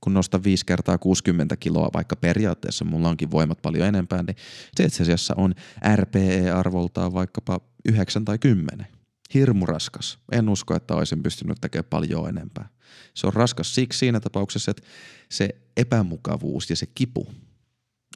kun 0.00 0.14
nostan 0.14 0.44
5 0.44 0.66
kertaa 0.66 0.98
60 0.98 1.56
kiloa, 1.56 1.90
vaikka 1.94 2.16
periaatteessa 2.16 2.84
mulla 2.84 3.08
onkin 3.08 3.30
voimat 3.30 3.62
paljon 3.62 3.88
enempää, 3.88 4.22
niin 4.22 4.36
se 4.76 4.84
itse 4.84 5.02
asiassa 5.02 5.34
on 5.36 5.54
RPE-arvoltaan 5.96 7.12
vaikkapa 7.12 7.60
9 7.84 8.24
tai 8.24 8.38
10. 8.38 8.86
Hirmu 9.34 9.66
raskas. 9.66 10.18
En 10.32 10.48
usko, 10.48 10.76
että 10.76 10.94
olisin 10.94 11.22
pystynyt 11.22 11.60
tekemään 11.60 11.88
paljon 11.90 12.28
enempää. 12.28 12.68
Se 13.14 13.26
on 13.26 13.32
raskas 13.32 13.74
siksi 13.74 13.98
siinä 13.98 14.20
tapauksessa, 14.20 14.70
että 14.70 14.82
se 15.30 15.48
epämukavuus 15.76 16.70
ja 16.70 16.76
se 16.76 16.86
kipu 16.94 17.32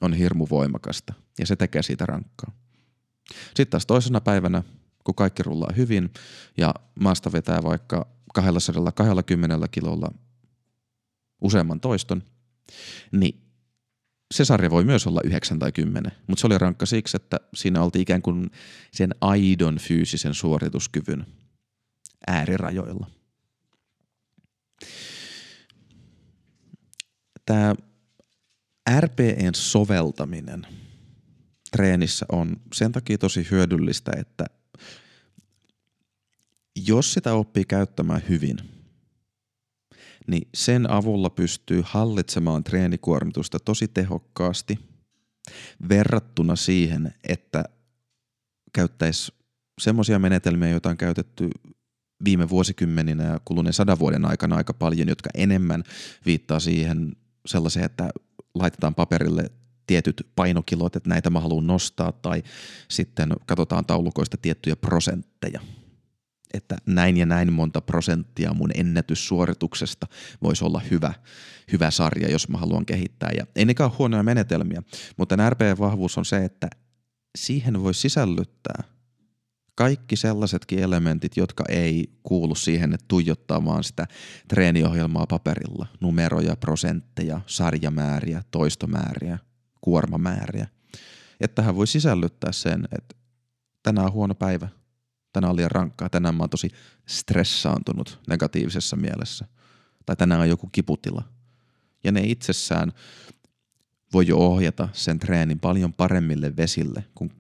on 0.01 0.15
hirmu 0.15 0.47
voimakasta 0.51 1.15
ja 1.39 1.47
se 1.47 1.57
tekee 1.57 1.83
siitä 1.83 2.07
rankkaa. 2.07 2.53
Sitten 3.47 3.69
taas 3.71 3.87
toisena 3.87 4.21
päivänä 4.21 4.63
kun 5.09 5.15
kaikki 5.15 5.43
rullaa 5.43 5.73
hyvin 5.77 6.11
ja 6.57 6.75
maasta 7.01 7.33
vetää 7.33 7.63
vaikka 7.63 8.07
220 8.35 9.69
kilolla 9.69 10.09
useamman 11.41 11.81
toiston, 11.81 12.23
niin 13.13 13.43
se 14.35 14.45
sarja 14.45 14.71
voi 14.71 14.85
myös 14.85 15.07
olla 15.07 15.21
9 15.25 15.59
tai 15.59 15.73
10, 15.73 16.13
mutta 16.27 16.41
se 16.41 16.47
oli 16.47 16.59
rankka 16.59 16.87
siksi, 16.87 17.17
että 17.17 17.37
siinä 17.55 17.83
oltiin 17.83 18.03
ikään 18.03 18.23
kuin 18.23 18.51
sen 18.93 19.15
aidon 19.21 19.79
fyysisen 19.79 20.35
suorituskyvyn 20.35 21.27
äärirajoilla. 22.27 23.07
Tämä 27.47 27.75
RPEn 29.01 29.55
soveltaminen 29.55 30.67
treenissä 31.71 32.27
on 32.33 32.57
sen 32.75 32.93
takia 32.93 33.19
tosi 33.19 33.47
hyödyllistä, 33.51 34.13
että 34.17 34.45
jos 36.87 37.13
sitä 37.13 37.35
oppii 37.35 37.65
käyttämään 37.65 38.23
hyvin, 38.29 38.57
niin 40.27 40.49
sen 40.55 40.91
avulla 40.91 41.31
pystyy 41.31 41.83
hallitsemaan 41.85 42.65
treenikuormitusta 42.65 43.59
tosi 43.59 43.89
tehokkaasti 43.89 44.79
verrattuna 45.89 46.57
siihen, 46.57 47.15
että 47.29 47.65
käyttäisi 48.73 49.33
semmoisia 49.81 50.19
menetelmiä, 50.19 50.69
joita 50.69 50.89
on 50.89 50.97
käytetty 50.97 51.51
viime 52.25 52.49
vuosikymmeninä 52.49 53.25
ja 53.25 53.41
kuluneen 53.45 53.73
sadan 53.73 53.99
vuoden 53.99 54.25
aikana 54.25 54.57
aika 54.57 54.75
paljon, 54.75 55.09
jotka 55.09 55.31
enemmän 55.35 55.85
viittaa 56.27 56.61
siihen 56.61 57.17
sellaiseen, 57.47 57.85
että 57.85 58.11
laitetaan 58.55 58.95
paperille 58.95 59.51
tietyt 59.87 60.27
painokilot, 60.37 60.97
että 60.97 61.09
näitä 61.09 61.31
mä 61.31 61.41
haluan 61.41 61.67
nostaa, 61.67 62.13
tai 62.13 62.43
sitten 62.91 63.33
katsotaan 63.47 63.85
taulukoista 63.85 64.37
tiettyjä 64.37 64.77
prosentteja 64.77 65.61
että 66.55 66.77
näin 66.87 67.17
ja 67.17 67.27
näin 67.27 67.53
monta 67.53 67.81
prosenttia 67.81 68.55
mun 68.55 68.71
ennätyssuorituksesta 68.75 70.07
voisi 70.43 70.65
olla 70.65 70.81
hyvä, 70.91 71.15
hyvä 71.73 71.91
sarja, 71.91 72.31
jos 72.31 72.49
mä 72.49 72.59
haluan 72.59 72.87
kehittää. 72.87 73.31
Ja 73.37 73.47
ei 73.57 73.65
nekään 73.65 73.91
huonoja 73.99 74.23
menetelmiä, 74.23 74.83
mutta 75.17 75.51
RP-vahvuus 75.51 76.19
on 76.19 76.25
se, 76.25 76.45
että 76.45 76.69
siihen 77.39 77.83
voi 77.83 77.95
sisällyttää 77.95 78.83
kaikki 79.79 80.17
sellaisetkin 80.17 80.79
elementit, 80.79 81.37
jotka 81.37 81.65
ei 81.69 82.13
kuulu 82.23 82.55
siihen, 82.55 82.95
että 82.95 83.05
tuijottaa 83.09 83.65
vaan 83.65 83.85
sitä 83.85 84.07
treeniohjelmaa 84.49 85.27
paperilla. 85.27 85.87
Numeroja, 86.01 86.57
prosentteja, 86.57 87.41
sarjamääriä, 87.47 88.43
toistomääriä, 88.51 89.39
kuormamääriä. 89.81 90.67
Että 91.41 91.55
tähän 91.55 91.77
voi 91.77 91.87
sisällyttää 91.87 92.53
sen, 92.53 92.89
että 92.99 93.17
tänään 93.83 94.07
on 94.07 94.13
huono 94.13 94.35
päivä, 94.35 94.69
tänään 95.33 95.51
on 95.51 95.57
liian 95.57 95.71
rankkaa, 95.71 96.09
tänään 96.09 96.35
mä 96.35 96.43
oon 96.43 96.51
tosi 96.51 96.71
stressaantunut 97.07 98.21
negatiivisessa 98.29 98.97
mielessä. 98.97 99.47
Tai 100.07 100.17
tänään 100.17 100.41
on 100.41 100.49
joku 100.49 100.69
kiputila. 100.73 101.23
Ja 102.05 102.13
ne 102.13 102.21
itsessään 102.21 102.93
voi 104.13 104.27
jo 104.27 104.37
ohjata 104.37 104.89
sen 104.93 105.19
treenin 105.19 105.61
paljon 105.61 105.93
paremmille 105.93 106.57
vesille, 106.57 107.05
kun 107.15 107.31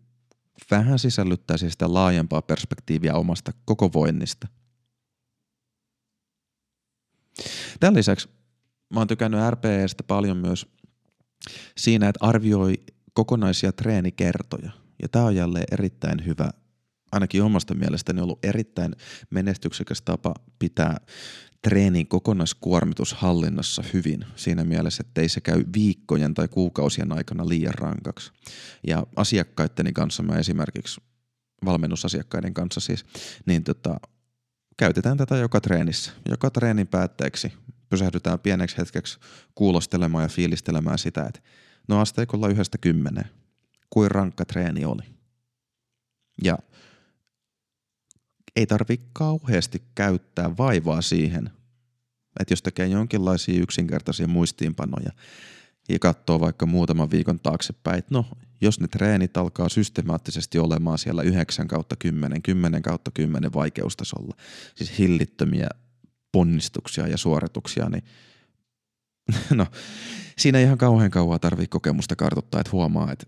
vähän 0.70 0.98
sisällyttäisi 0.98 1.70
sitä 1.70 1.94
laajempaa 1.94 2.42
perspektiiviä 2.42 3.14
omasta 3.14 3.52
koko 3.64 3.92
voinnista. 3.92 4.48
Tämän 7.80 7.94
lisäksi 7.94 8.28
mä 8.94 9.00
oon 9.00 9.08
tykännyt 9.08 9.40
RPEstä 9.50 10.02
paljon 10.02 10.36
myös 10.36 10.66
siinä, 11.76 12.08
että 12.08 12.26
arvioi 12.26 12.74
kokonaisia 13.12 13.72
treenikertoja. 13.72 14.70
Ja 15.02 15.08
tämä 15.08 15.24
on 15.24 15.36
jälleen 15.36 15.66
erittäin 15.72 16.26
hyvä 16.26 16.50
ainakin 17.12 17.42
omasta 17.42 17.74
mielestäni 17.74 18.20
ollut 18.20 18.44
erittäin 18.44 18.96
menestyksekäs 19.30 20.02
tapa 20.02 20.34
pitää 20.58 20.96
treenin 21.62 22.08
kokonaiskuormitus 22.08 23.12
hallinnassa 23.14 23.84
hyvin 23.92 24.24
siinä 24.36 24.64
mielessä, 24.64 25.04
että 25.06 25.20
ei 25.20 25.28
se 25.28 25.40
käy 25.40 25.64
viikkojen 25.74 26.34
tai 26.34 26.48
kuukausien 26.48 27.12
aikana 27.12 27.48
liian 27.48 27.74
rankaksi. 27.74 28.32
Ja 28.86 29.06
asiakkaitteni 29.16 29.92
kanssa 29.92 30.22
mä 30.22 30.36
esimerkiksi, 30.36 31.00
valmennusasiakkaiden 31.64 32.54
kanssa 32.54 32.80
siis, 32.80 33.04
niin 33.46 33.64
tota, 33.64 34.00
käytetään 34.76 35.16
tätä 35.16 35.36
joka 35.36 35.60
treenissä. 35.60 36.12
Joka 36.28 36.50
treenin 36.50 36.86
päätteeksi 36.86 37.52
pysähdytään 37.88 38.38
pieneksi 38.38 38.78
hetkeksi 38.78 39.18
kuulostelemaan 39.54 40.24
ja 40.24 40.28
fiilistelemään 40.28 40.98
sitä, 40.98 41.24
että 41.26 41.40
no 41.88 42.00
asteikolla 42.00 42.48
yhdestä 42.48 42.78
kymmeneen, 42.78 43.30
kuin 43.90 44.10
rankka 44.10 44.44
treeni 44.44 44.84
oli. 44.84 45.02
Ja 46.44 46.58
ei 48.58 48.66
tarvi 48.66 49.00
kauheasti 49.12 49.82
käyttää 49.94 50.56
vaivaa 50.56 51.02
siihen, 51.02 51.50
että 52.40 52.52
jos 52.52 52.62
tekee 52.62 52.86
jonkinlaisia 52.86 53.62
yksinkertaisia 53.62 54.28
muistiinpanoja 54.28 55.12
ja 55.88 55.98
katsoo 55.98 56.40
vaikka 56.40 56.66
muutaman 56.66 57.10
viikon 57.10 57.40
taaksepäin, 57.40 57.98
että 57.98 58.14
no, 58.14 58.26
jos 58.60 58.80
ne 58.80 58.88
treenit 58.88 59.36
alkaa 59.36 59.68
systemaattisesti 59.68 60.58
olemaan 60.58 60.98
siellä 60.98 61.22
9 61.22 61.68
kautta 61.68 61.96
10, 61.96 62.42
10 62.42 62.82
kautta 62.82 63.10
10 63.14 63.52
vaikeustasolla, 63.52 64.36
siis 64.74 64.98
hillittömiä 64.98 65.68
ponnistuksia 66.32 67.06
ja 67.06 67.16
suorituksia, 67.16 67.88
niin 67.88 68.04
no, 69.54 69.66
siinä 70.38 70.58
ei 70.58 70.64
ihan 70.64 70.78
kauhean 70.78 71.10
kauan 71.10 71.40
tarvitse 71.40 71.70
kokemusta 71.70 72.16
kartoittaa, 72.16 72.60
että 72.60 72.72
huomaa, 72.72 73.12
että 73.12 73.26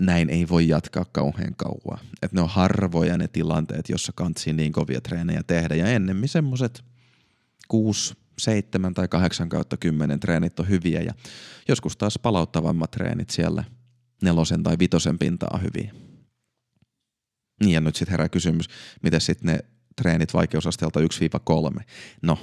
näin 0.00 0.30
ei 0.30 0.48
voi 0.48 0.68
jatkaa 0.68 1.04
kauhean 1.12 1.54
kauan. 1.56 1.98
Että 2.22 2.36
ne 2.36 2.40
on 2.40 2.48
harvoja 2.48 3.18
ne 3.18 3.28
tilanteet, 3.28 3.88
jossa 3.88 4.12
kantsii 4.16 4.52
niin 4.52 4.72
kovia 4.72 5.00
treenejä 5.00 5.42
tehdä. 5.42 5.74
Ja 5.74 5.86
ennemmin 5.86 6.28
semmoset 6.28 6.84
6, 7.68 8.14
7 8.38 8.94
tai 8.94 9.08
8 9.08 9.48
kautta 9.48 9.76
10 9.76 10.20
treenit 10.20 10.60
on 10.60 10.68
hyviä 10.68 11.00
ja 11.00 11.14
joskus 11.68 11.96
taas 11.96 12.18
palauttavammat 12.18 12.90
treenit 12.90 13.30
siellä 13.30 13.64
nelosen 14.22 14.62
tai 14.62 14.78
vitosen 14.78 15.18
pintaa 15.18 15.50
on 15.52 15.62
hyviä. 15.62 15.92
Niin 17.60 17.72
ja 17.72 17.80
nyt 17.80 17.96
sitten 17.96 18.10
herää 18.10 18.28
kysymys, 18.28 18.66
miten 19.02 19.20
sitten 19.20 19.46
ne 19.46 19.58
treenit 19.96 20.34
vaikeusasteelta 20.34 21.00
1-3? 21.00 21.82
No, 22.22 22.38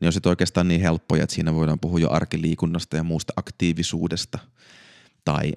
ne 0.00 0.06
on 0.06 0.12
sitten 0.12 0.30
oikeastaan 0.30 0.68
niin 0.68 0.80
helppoja, 0.80 1.22
että 1.22 1.34
siinä 1.34 1.54
voidaan 1.54 1.80
puhua 1.80 2.00
jo 2.00 2.10
arkiliikunnasta 2.10 2.96
ja 2.96 3.02
muusta 3.04 3.32
aktiivisuudesta 3.36 4.38
tai 5.24 5.52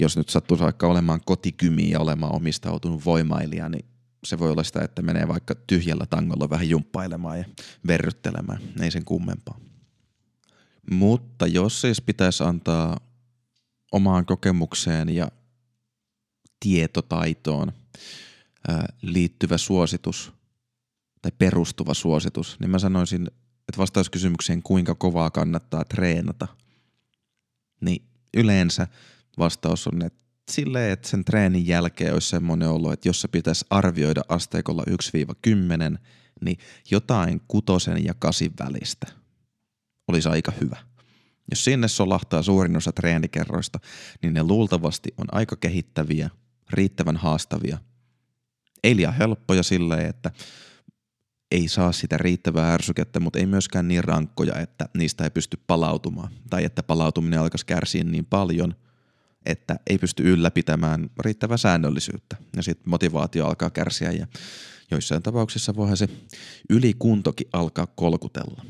jos 0.00 0.16
nyt 0.16 0.28
sattuu 0.28 0.58
vaikka 0.58 0.86
olemaan 0.86 1.20
kotikymi 1.24 1.90
ja 1.90 2.00
olemaan 2.00 2.34
omistautunut 2.34 3.04
voimailija, 3.04 3.68
niin 3.68 3.84
se 4.24 4.38
voi 4.38 4.50
olla 4.50 4.64
sitä, 4.64 4.84
että 4.84 5.02
menee 5.02 5.28
vaikka 5.28 5.54
tyhjällä 5.54 6.06
tangolla 6.06 6.50
vähän 6.50 6.68
jumppailemaan 6.68 7.38
ja 7.38 7.44
verryttelemään. 7.86 8.62
Ei 8.80 8.90
sen 8.90 9.04
kummempaa. 9.04 9.60
Mutta 10.90 11.46
jos 11.46 11.80
siis 11.80 12.00
pitäisi 12.00 12.44
antaa 12.44 13.00
omaan 13.92 14.26
kokemukseen 14.26 15.08
ja 15.08 15.28
tietotaitoon 16.60 17.72
liittyvä 19.02 19.58
suositus 19.58 20.32
tai 21.22 21.32
perustuva 21.38 21.94
suositus, 21.94 22.60
niin 22.60 22.70
mä 22.70 22.78
sanoisin, 22.78 23.26
että 23.68 23.78
vastauskysymykseen 23.78 24.62
kuinka 24.62 24.94
kovaa 24.94 25.30
kannattaa 25.30 25.84
treenata, 25.84 26.48
niin 27.80 28.02
yleensä– 28.34 28.88
vastaus 29.38 29.86
on, 29.86 30.02
että 30.02 30.26
silleen, 30.50 30.92
että 30.92 31.08
sen 31.08 31.24
treenin 31.24 31.66
jälkeen 31.66 32.12
olisi 32.12 32.28
semmoinen 32.28 32.68
olo, 32.68 32.92
että 32.92 33.08
jos 33.08 33.20
se 33.20 33.28
pitäisi 33.28 33.64
arvioida 33.70 34.22
asteikolla 34.28 34.84
1-10, 35.96 35.98
niin 36.44 36.58
jotain 36.90 37.40
kutosen 37.48 38.04
ja 38.04 38.14
kasin 38.18 38.52
välistä 38.60 39.06
olisi 40.08 40.28
aika 40.28 40.52
hyvä. 40.60 40.76
Jos 41.50 41.64
sinne 41.64 41.88
solahtaa 41.88 42.42
suurin 42.42 42.76
osa 42.76 42.92
treenikerroista, 42.92 43.78
niin 44.22 44.34
ne 44.34 44.42
luultavasti 44.42 45.14
on 45.18 45.26
aika 45.32 45.56
kehittäviä, 45.56 46.30
riittävän 46.70 47.16
haastavia. 47.16 47.78
Ei 48.84 48.96
liian 48.96 49.14
helppoja 49.14 49.62
silleen, 49.62 50.06
että 50.06 50.30
ei 51.50 51.68
saa 51.68 51.92
sitä 51.92 52.18
riittävää 52.18 52.74
ärsykettä, 52.74 53.20
mutta 53.20 53.38
ei 53.38 53.46
myöskään 53.46 53.88
niin 53.88 54.04
rankkoja, 54.04 54.60
että 54.60 54.88
niistä 54.96 55.24
ei 55.24 55.30
pysty 55.30 55.58
palautumaan. 55.66 56.32
Tai 56.50 56.64
että 56.64 56.82
palautuminen 56.82 57.40
alkaisi 57.40 57.66
kärsiä 57.66 58.04
niin 58.04 58.24
paljon– 58.24 58.74
että 59.46 59.76
ei 59.86 59.98
pysty 59.98 60.22
ylläpitämään 60.22 61.10
riittävää 61.20 61.56
säännöllisyyttä 61.56 62.36
ja 62.56 62.62
sitten 62.62 62.90
motivaatio 62.90 63.46
alkaa 63.46 63.70
kärsiä 63.70 64.12
ja 64.12 64.26
joissain 64.90 65.22
tapauksissa 65.22 65.76
voihan 65.76 65.96
se 65.96 66.08
ylikuntokin 66.70 67.48
alkaa 67.52 67.86
kolkutella. 67.86 68.64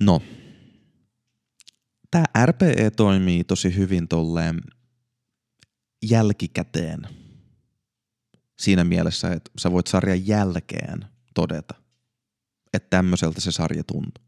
No, 0.00 0.22
tämä 2.10 2.24
RPE 2.46 2.90
toimii 2.96 3.44
tosi 3.44 3.76
hyvin 3.76 4.08
tolleen 4.08 4.60
jälkikäteen. 6.10 7.00
Siinä 8.58 8.84
mielessä, 8.84 9.32
että 9.32 9.50
sä 9.58 9.72
voit 9.72 9.86
sarjan 9.86 10.26
jälkeen 10.26 11.04
todeta, 11.34 11.74
että 12.72 12.90
tämmöiseltä 12.90 13.40
se 13.40 13.52
sarja 13.52 13.84
tuntuu. 13.84 14.27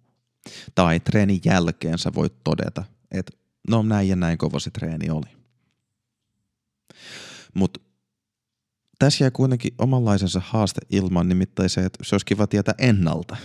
Tai 0.74 1.00
treenin 1.00 1.40
jälkeen 1.44 1.98
sä 1.98 2.10
voit 2.14 2.44
todeta, 2.44 2.84
että 3.10 3.32
no 3.68 3.82
näin 3.82 4.08
ja 4.08 4.16
näin 4.16 4.38
kova 4.38 4.58
se 4.58 4.70
treeni 4.70 5.10
oli. 5.10 5.36
Mutta 7.54 7.80
tässä 8.98 9.24
jää 9.24 9.30
kuitenkin 9.30 9.74
omanlaisensa 9.78 10.42
haaste 10.44 10.80
ilman, 10.90 11.28
nimittäin 11.28 11.70
se, 11.70 11.80
että 11.80 12.04
se 12.04 12.14
olisi 12.14 12.26
kiva 12.26 12.46
tietää 12.46 12.74
ennalta, 12.78 13.36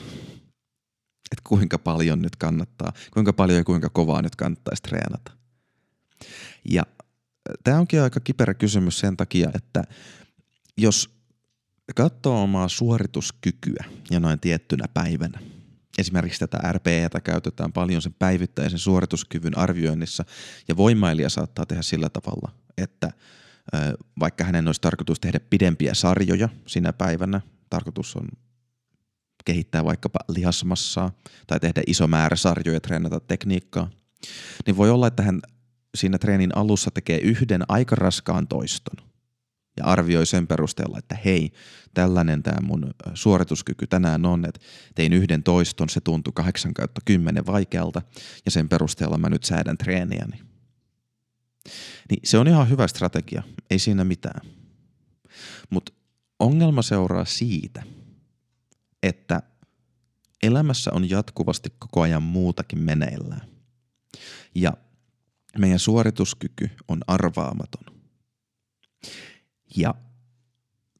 että 1.31 1.41
kuinka 1.43 1.77
paljon 1.77 2.21
nyt 2.21 2.35
kannattaa, 2.35 2.93
kuinka 3.13 3.33
paljon 3.33 3.57
ja 3.57 3.63
kuinka 3.63 3.89
kovaa 3.89 4.21
nyt 4.21 4.35
kannattaisi 4.35 4.83
treenata. 4.83 5.31
Ja 6.69 6.83
tämä 7.63 7.79
onkin 7.79 8.01
aika 8.01 8.19
kiperä 8.19 8.53
kysymys 8.53 8.99
sen 8.99 9.17
takia, 9.17 9.51
että 9.53 9.83
jos 10.77 11.09
katsoo 11.95 12.43
omaa 12.43 12.67
suorituskykyä 12.67 13.85
ja 14.11 14.19
noin 14.19 14.39
tiettynä 14.39 14.87
päivänä– 14.93 15.39
Esimerkiksi 15.97 16.39
tätä 16.39 16.71
RPEtä 16.71 17.21
käytetään 17.21 17.73
paljon 17.73 18.01
sen 18.01 18.15
päivittäisen 18.19 18.79
suorituskyvyn 18.79 19.57
arvioinnissa 19.57 20.25
ja 20.67 20.77
voimailija 20.77 21.29
saattaa 21.29 21.65
tehdä 21.65 21.81
sillä 21.81 22.09
tavalla, 22.09 22.51
että 22.77 23.11
vaikka 24.19 24.43
hänen 24.43 24.67
olisi 24.67 24.81
tarkoitus 24.81 25.19
tehdä 25.19 25.39
pidempiä 25.39 25.93
sarjoja 25.93 26.49
sinä 26.67 26.93
päivänä, 26.93 27.41
tarkoitus 27.69 28.15
on 28.15 28.27
kehittää 29.45 29.85
vaikkapa 29.85 30.19
lihasmassaa 30.27 31.11
tai 31.47 31.59
tehdä 31.59 31.81
iso 31.87 32.07
määrä 32.07 32.35
sarjoja 32.35 32.75
ja 32.75 32.81
treenata 32.81 33.19
tekniikkaa, 33.19 33.89
niin 34.65 34.77
voi 34.77 34.89
olla, 34.89 35.07
että 35.07 35.23
hän 35.23 35.41
siinä 35.95 36.17
treenin 36.17 36.57
alussa 36.57 36.91
tekee 36.91 37.17
yhden 37.17 37.63
aika 37.67 37.95
raskaan 37.95 38.47
toiston. 38.47 39.14
Ja 39.77 39.85
arvioi 39.85 40.25
sen 40.25 40.47
perusteella, 40.47 40.97
että 40.97 41.17
hei, 41.25 41.51
tällainen 41.93 42.43
tämä 42.43 42.57
mun 42.61 42.93
suorituskyky 43.13 43.87
tänään 43.87 44.25
on, 44.25 44.45
että 44.45 44.59
tein 44.95 45.13
yhden 45.13 45.43
toiston, 45.43 45.89
se 45.89 46.01
tuntui 46.01 46.33
8 46.35 46.73
kautta 46.73 47.01
10 47.05 47.45
vaikealta 47.45 48.01
ja 48.45 48.51
sen 48.51 48.69
perusteella 48.69 49.17
mä 49.17 49.29
nyt 49.29 49.43
säädän 49.43 49.77
treeniäni. 49.77 50.41
Niin 52.09 52.19
se 52.23 52.37
on 52.37 52.47
ihan 52.47 52.69
hyvä 52.69 52.87
strategia, 52.87 53.43
ei 53.69 53.79
siinä 53.79 54.03
mitään. 54.03 54.41
Mutta 55.69 55.93
ongelma 56.39 56.81
seuraa 56.81 57.25
siitä, 57.25 57.83
että 59.03 59.41
elämässä 60.43 60.91
on 60.93 61.09
jatkuvasti 61.09 61.69
koko 61.79 62.01
ajan 62.01 62.23
muutakin 62.23 62.79
meneillään. 62.79 63.41
Ja 64.55 64.73
meidän 65.57 65.79
suorituskyky 65.79 66.69
on 66.87 67.01
arvaamaton. 67.07 67.95
Ja 69.77 69.95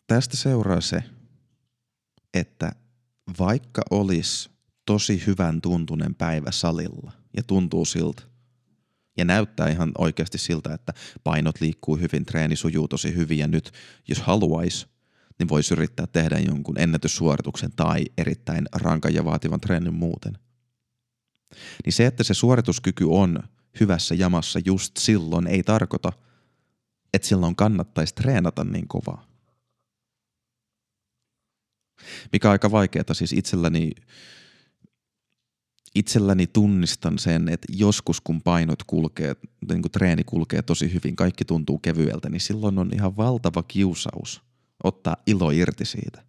tästä 0.08 0.38
seuraa 0.38 0.82
se, 0.82 1.04
että 2.34 2.72
vaikka 3.40 3.82
olisi 3.92 4.50
tosi 4.86 5.24
hyvän 5.28 5.62
tuntunen 5.62 6.16
päivä 6.16 6.52
salilla 6.52 7.12
ja 7.38 7.44
tuntuu 7.44 7.86
siltä, 7.86 8.24
ja 9.18 9.26
näyttää 9.26 9.70
ihan 9.70 9.92
oikeasti 9.98 10.38
siltä, 10.38 10.74
että 10.74 10.94
painot 11.24 11.62
liikkuu 11.62 11.98
hyvin, 11.98 12.26
treeni 12.26 12.56
sujuu 12.56 12.88
tosi 12.88 13.16
hyvin 13.16 13.38
ja 13.38 13.48
nyt 13.48 13.72
jos 14.08 14.20
haluaisi, 14.22 14.88
niin 15.40 15.50
voisi 15.50 15.74
yrittää 15.74 16.08
tehdä 16.08 16.40
jonkun 16.40 16.80
ennätyssuorituksen 16.80 17.72
tai 17.76 18.06
erittäin 18.18 18.66
rankan 18.76 19.14
ja 19.14 19.26
vaativan 19.26 19.62
treenin 19.62 19.94
muuten. 19.94 20.38
Niin 21.86 21.94
se, 21.94 22.06
että 22.06 22.24
se 22.24 22.34
suorituskyky 22.34 23.06
on 23.10 23.40
hyvässä 23.80 24.16
jamassa 24.16 24.60
just 24.66 24.98
silloin, 24.98 25.48
ei 25.48 25.64
tarkoita, 25.64 26.12
että 27.16 27.28
silloin 27.28 27.56
kannattaisi 27.56 28.16
treenata 28.16 28.64
niin 28.64 28.88
kovaa. 28.88 29.28
Mikä 32.32 32.48
on 32.48 32.52
aika 32.52 32.72
vaikeaa 32.72 33.14
siis 33.14 33.34
itselläni, 33.34 33.92
itselläni 35.96 36.48
tunnistan 36.48 37.20
sen, 37.20 37.50
että 37.50 37.68
joskus 37.70 38.22
kun 38.22 38.42
painot 38.42 38.84
kulkee, 38.84 39.36
niin 39.70 39.82
kuin 39.82 39.92
treeni 39.92 40.24
kulkee 40.24 40.62
tosi 40.62 40.94
hyvin, 40.94 41.16
kaikki 41.16 41.46
tuntuu 41.46 41.80
kevyeltä, 41.80 42.30
niin 42.30 42.42
silloin 42.42 42.80
on 42.80 42.92
ihan 42.94 43.18
valtava 43.18 43.64
kiusaus 43.64 44.42
ottaa 44.84 45.18
ilo 45.28 45.52
irti 45.52 45.86
siitä. 45.86 46.26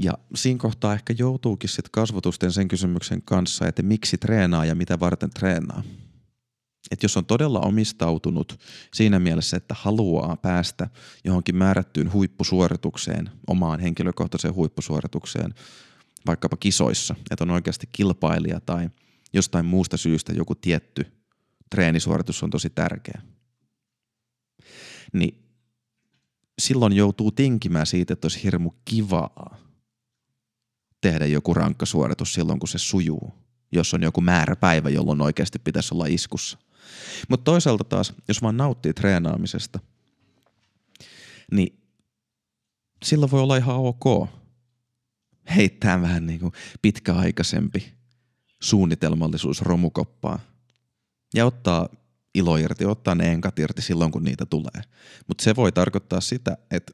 Ja 0.00 0.12
siinä 0.34 0.58
kohtaa 0.58 0.94
ehkä 0.94 1.14
joutuukin 1.18 1.70
sitten 1.70 1.90
kasvotusten 1.92 2.52
sen 2.52 2.68
kysymyksen 2.68 3.22
kanssa, 3.22 3.68
että 3.68 3.82
miksi 3.82 4.18
treenaa 4.18 4.64
ja 4.64 4.74
mitä 4.74 5.00
varten 5.00 5.30
treenaa. 5.30 5.82
Että 6.90 7.04
jos 7.04 7.16
on 7.16 7.26
todella 7.26 7.60
omistautunut 7.60 8.60
siinä 8.94 9.18
mielessä, 9.18 9.56
että 9.56 9.74
haluaa 9.78 10.36
päästä 10.36 10.88
johonkin 11.24 11.56
määrättyyn 11.56 12.12
huippusuoritukseen, 12.12 13.30
omaan 13.46 13.80
henkilökohtaiseen 13.80 14.54
huippusuoritukseen, 14.54 15.54
vaikkapa 16.26 16.56
kisoissa, 16.56 17.14
että 17.30 17.44
on 17.44 17.50
oikeasti 17.50 17.88
kilpailija 17.92 18.60
tai 18.60 18.90
jostain 19.32 19.66
muusta 19.66 19.96
syystä 19.96 20.32
joku 20.32 20.54
tietty 20.54 21.06
treenisuoritus 21.70 22.42
on 22.42 22.50
tosi 22.50 22.70
tärkeä, 22.70 23.22
niin 25.12 25.44
silloin 26.58 26.92
joutuu 26.92 27.30
tinkimään 27.30 27.86
siitä, 27.86 28.12
että 28.12 28.24
olisi 28.24 28.42
hirmu 28.42 28.70
kivaa 28.84 29.58
tehdä 31.00 31.26
joku 31.26 31.54
rankka 31.54 31.86
suoritus 31.86 32.32
silloin, 32.32 32.58
kun 32.58 32.68
se 32.68 32.78
sujuu, 32.78 33.32
jos 33.72 33.94
on 33.94 34.02
joku 34.02 34.20
määräpäivä, 34.20 34.88
jolloin 34.90 35.20
oikeasti 35.20 35.58
pitäisi 35.58 35.94
olla 35.94 36.06
iskussa. 36.06 36.58
Mutta 37.28 37.44
toisaalta 37.44 37.84
taas, 37.84 38.12
jos 38.28 38.42
vaan 38.42 38.56
nauttii 38.56 38.94
treenaamisesta, 38.94 39.78
niin 41.52 41.80
silloin 43.04 43.30
voi 43.30 43.40
olla 43.40 43.56
ihan 43.56 43.76
ok 43.76 44.28
heittää 45.56 46.02
vähän 46.02 46.26
niin 46.26 46.40
kuin 46.40 46.52
pitkäaikaisempi 46.82 47.92
suunnitelmallisuus 48.60 49.62
romukoppaa 49.62 50.38
ja 51.34 51.46
ottaa 51.46 51.88
ilo 52.34 52.56
irti, 52.56 52.84
ottaa 52.84 53.14
ne 53.14 53.32
enkat 53.32 53.58
irti 53.58 53.82
silloin, 53.82 54.12
kun 54.12 54.24
niitä 54.24 54.46
tulee. 54.46 54.82
Mutta 55.28 55.44
se 55.44 55.56
voi 55.56 55.72
tarkoittaa 55.72 56.20
sitä, 56.20 56.56
että 56.70 56.92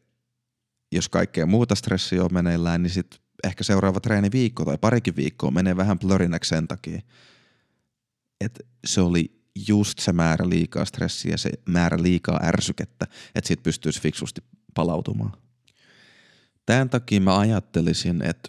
jos 0.92 1.08
kaikkea 1.08 1.46
muuta 1.46 1.74
stressiä 1.74 2.24
on 2.24 2.34
meneillään, 2.34 2.82
niin 2.82 2.90
sit 2.90 3.20
ehkä 3.44 3.64
seuraava 3.64 4.00
treeni 4.00 4.32
viikko 4.32 4.64
tai 4.64 4.78
parikin 4.78 5.16
viikkoa 5.16 5.50
menee 5.50 5.76
vähän 5.76 5.98
plörinäksi 5.98 6.48
sen 6.48 6.68
takia, 6.68 7.02
että 8.40 8.64
se 8.86 9.00
oli 9.00 9.33
just 9.68 9.98
se 9.98 10.12
määrä 10.12 10.48
liikaa 10.48 10.84
stressiä, 10.84 11.36
se 11.36 11.50
määrä 11.68 12.02
liikaa 12.02 12.40
ärsykettä, 12.44 13.06
että 13.34 13.48
siitä 13.48 13.62
pystyisi 13.62 14.00
fiksusti 14.00 14.40
palautumaan. 14.74 15.32
Tämän 16.66 16.90
takia 16.90 17.20
mä 17.20 17.38
ajattelisin, 17.38 18.22
että 18.22 18.48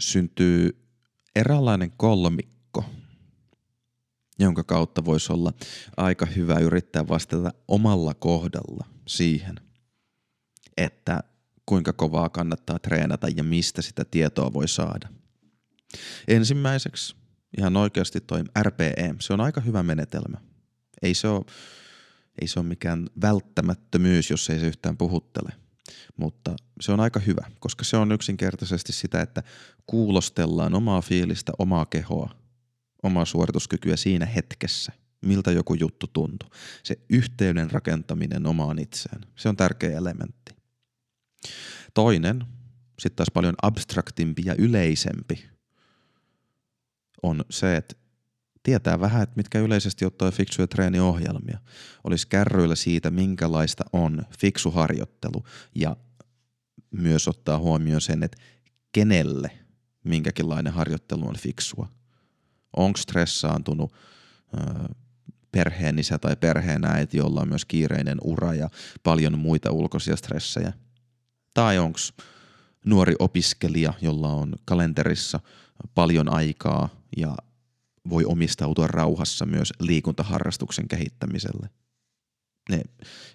syntyy 0.00 0.88
eräänlainen 1.36 1.92
kolmikko, 1.96 2.84
jonka 4.38 4.64
kautta 4.64 5.04
voisi 5.04 5.32
olla 5.32 5.52
aika 5.96 6.26
hyvä 6.26 6.58
yrittää 6.58 7.08
vastata 7.08 7.52
omalla 7.68 8.14
kohdalla 8.14 8.86
siihen, 9.08 9.54
että 10.76 11.22
kuinka 11.66 11.92
kovaa 11.92 12.28
kannattaa 12.28 12.78
treenata 12.78 13.28
ja 13.36 13.44
mistä 13.44 13.82
sitä 13.82 14.04
tietoa 14.04 14.52
voi 14.52 14.68
saada. 14.68 15.08
Ensimmäiseksi 16.28 17.16
ihan 17.58 17.76
oikeasti 17.76 18.20
toi 18.20 18.44
RPE, 18.62 19.14
se 19.20 19.32
on 19.32 19.40
aika 19.40 19.60
hyvä 19.60 19.82
menetelmä. 19.82 20.38
Ei 21.02 21.14
se 21.14 21.28
ole, 21.28 21.44
ei 22.40 22.48
se 22.48 22.60
ole 22.60 22.66
mikään 22.66 23.06
välttämättömyys, 23.20 24.30
jos 24.30 24.50
ei 24.50 24.60
se 24.60 24.66
yhtään 24.66 24.96
puhuttele. 24.96 25.52
Mutta 26.16 26.56
se 26.80 26.92
on 26.92 27.00
aika 27.00 27.20
hyvä, 27.20 27.50
koska 27.60 27.84
se 27.84 27.96
on 27.96 28.12
yksinkertaisesti 28.12 28.92
sitä, 28.92 29.20
että 29.20 29.42
kuulostellaan 29.86 30.74
omaa 30.74 31.02
fiilistä, 31.02 31.52
omaa 31.58 31.86
kehoa, 31.86 32.30
omaa 33.02 33.24
suorituskykyä 33.24 33.96
siinä 33.96 34.26
hetkessä, 34.26 34.92
miltä 35.20 35.52
joku 35.52 35.74
juttu 35.74 36.06
tuntuu. 36.06 36.50
Se 36.82 36.98
yhteyden 37.08 37.70
rakentaminen 37.70 38.46
omaan 38.46 38.78
itseen, 38.78 39.20
se 39.36 39.48
on 39.48 39.56
tärkeä 39.56 39.96
elementti. 39.96 40.54
Toinen, 41.94 42.44
sitten 42.98 43.16
taas 43.16 43.30
paljon 43.34 43.54
abstraktimpi 43.62 44.42
ja 44.44 44.54
yleisempi, 44.58 45.53
on 47.24 47.44
se, 47.50 47.76
että 47.76 47.94
tietää 48.62 49.00
vähän, 49.00 49.22
että 49.22 49.36
mitkä 49.36 49.58
yleisesti 49.58 50.04
ottaa 50.04 50.30
fiksuja 50.30 50.66
treeniohjelmia. 50.66 51.58
Olisi 52.04 52.28
kärryillä 52.28 52.74
siitä, 52.74 53.10
minkälaista 53.10 53.84
on 53.92 54.22
fiksu 54.38 54.70
harjoittelu 54.70 55.44
ja 55.74 55.96
myös 56.90 57.28
ottaa 57.28 57.58
huomioon 57.58 58.00
sen, 58.00 58.22
että 58.22 58.38
kenelle 58.92 59.50
minkäkinlainen 60.04 60.72
harjoittelu 60.72 61.28
on 61.28 61.36
fiksua. 61.36 61.88
Onko 62.76 62.96
stressaantunut 62.96 63.92
perheen 65.52 65.98
isä 65.98 66.18
tai 66.18 66.36
perheen 66.36 66.84
äiti, 66.84 67.16
jolla 67.16 67.40
on 67.40 67.48
myös 67.48 67.64
kiireinen 67.64 68.18
ura 68.24 68.54
ja 68.54 68.68
paljon 69.02 69.38
muita 69.38 69.70
ulkoisia 69.70 70.16
stressejä. 70.16 70.72
Tai 71.54 71.78
onko 71.78 71.98
nuori 72.84 73.14
opiskelija, 73.18 73.92
jolla 74.00 74.28
on 74.28 74.54
kalenterissa 74.64 75.40
paljon 75.94 76.32
aikaa 76.32 76.88
ja 77.16 77.36
voi 78.08 78.24
omistautua 78.24 78.86
rauhassa 78.86 79.46
myös 79.46 79.72
liikuntaharrastuksen 79.80 80.88
kehittämiselle. 80.88 81.70
Ne, 82.70 82.82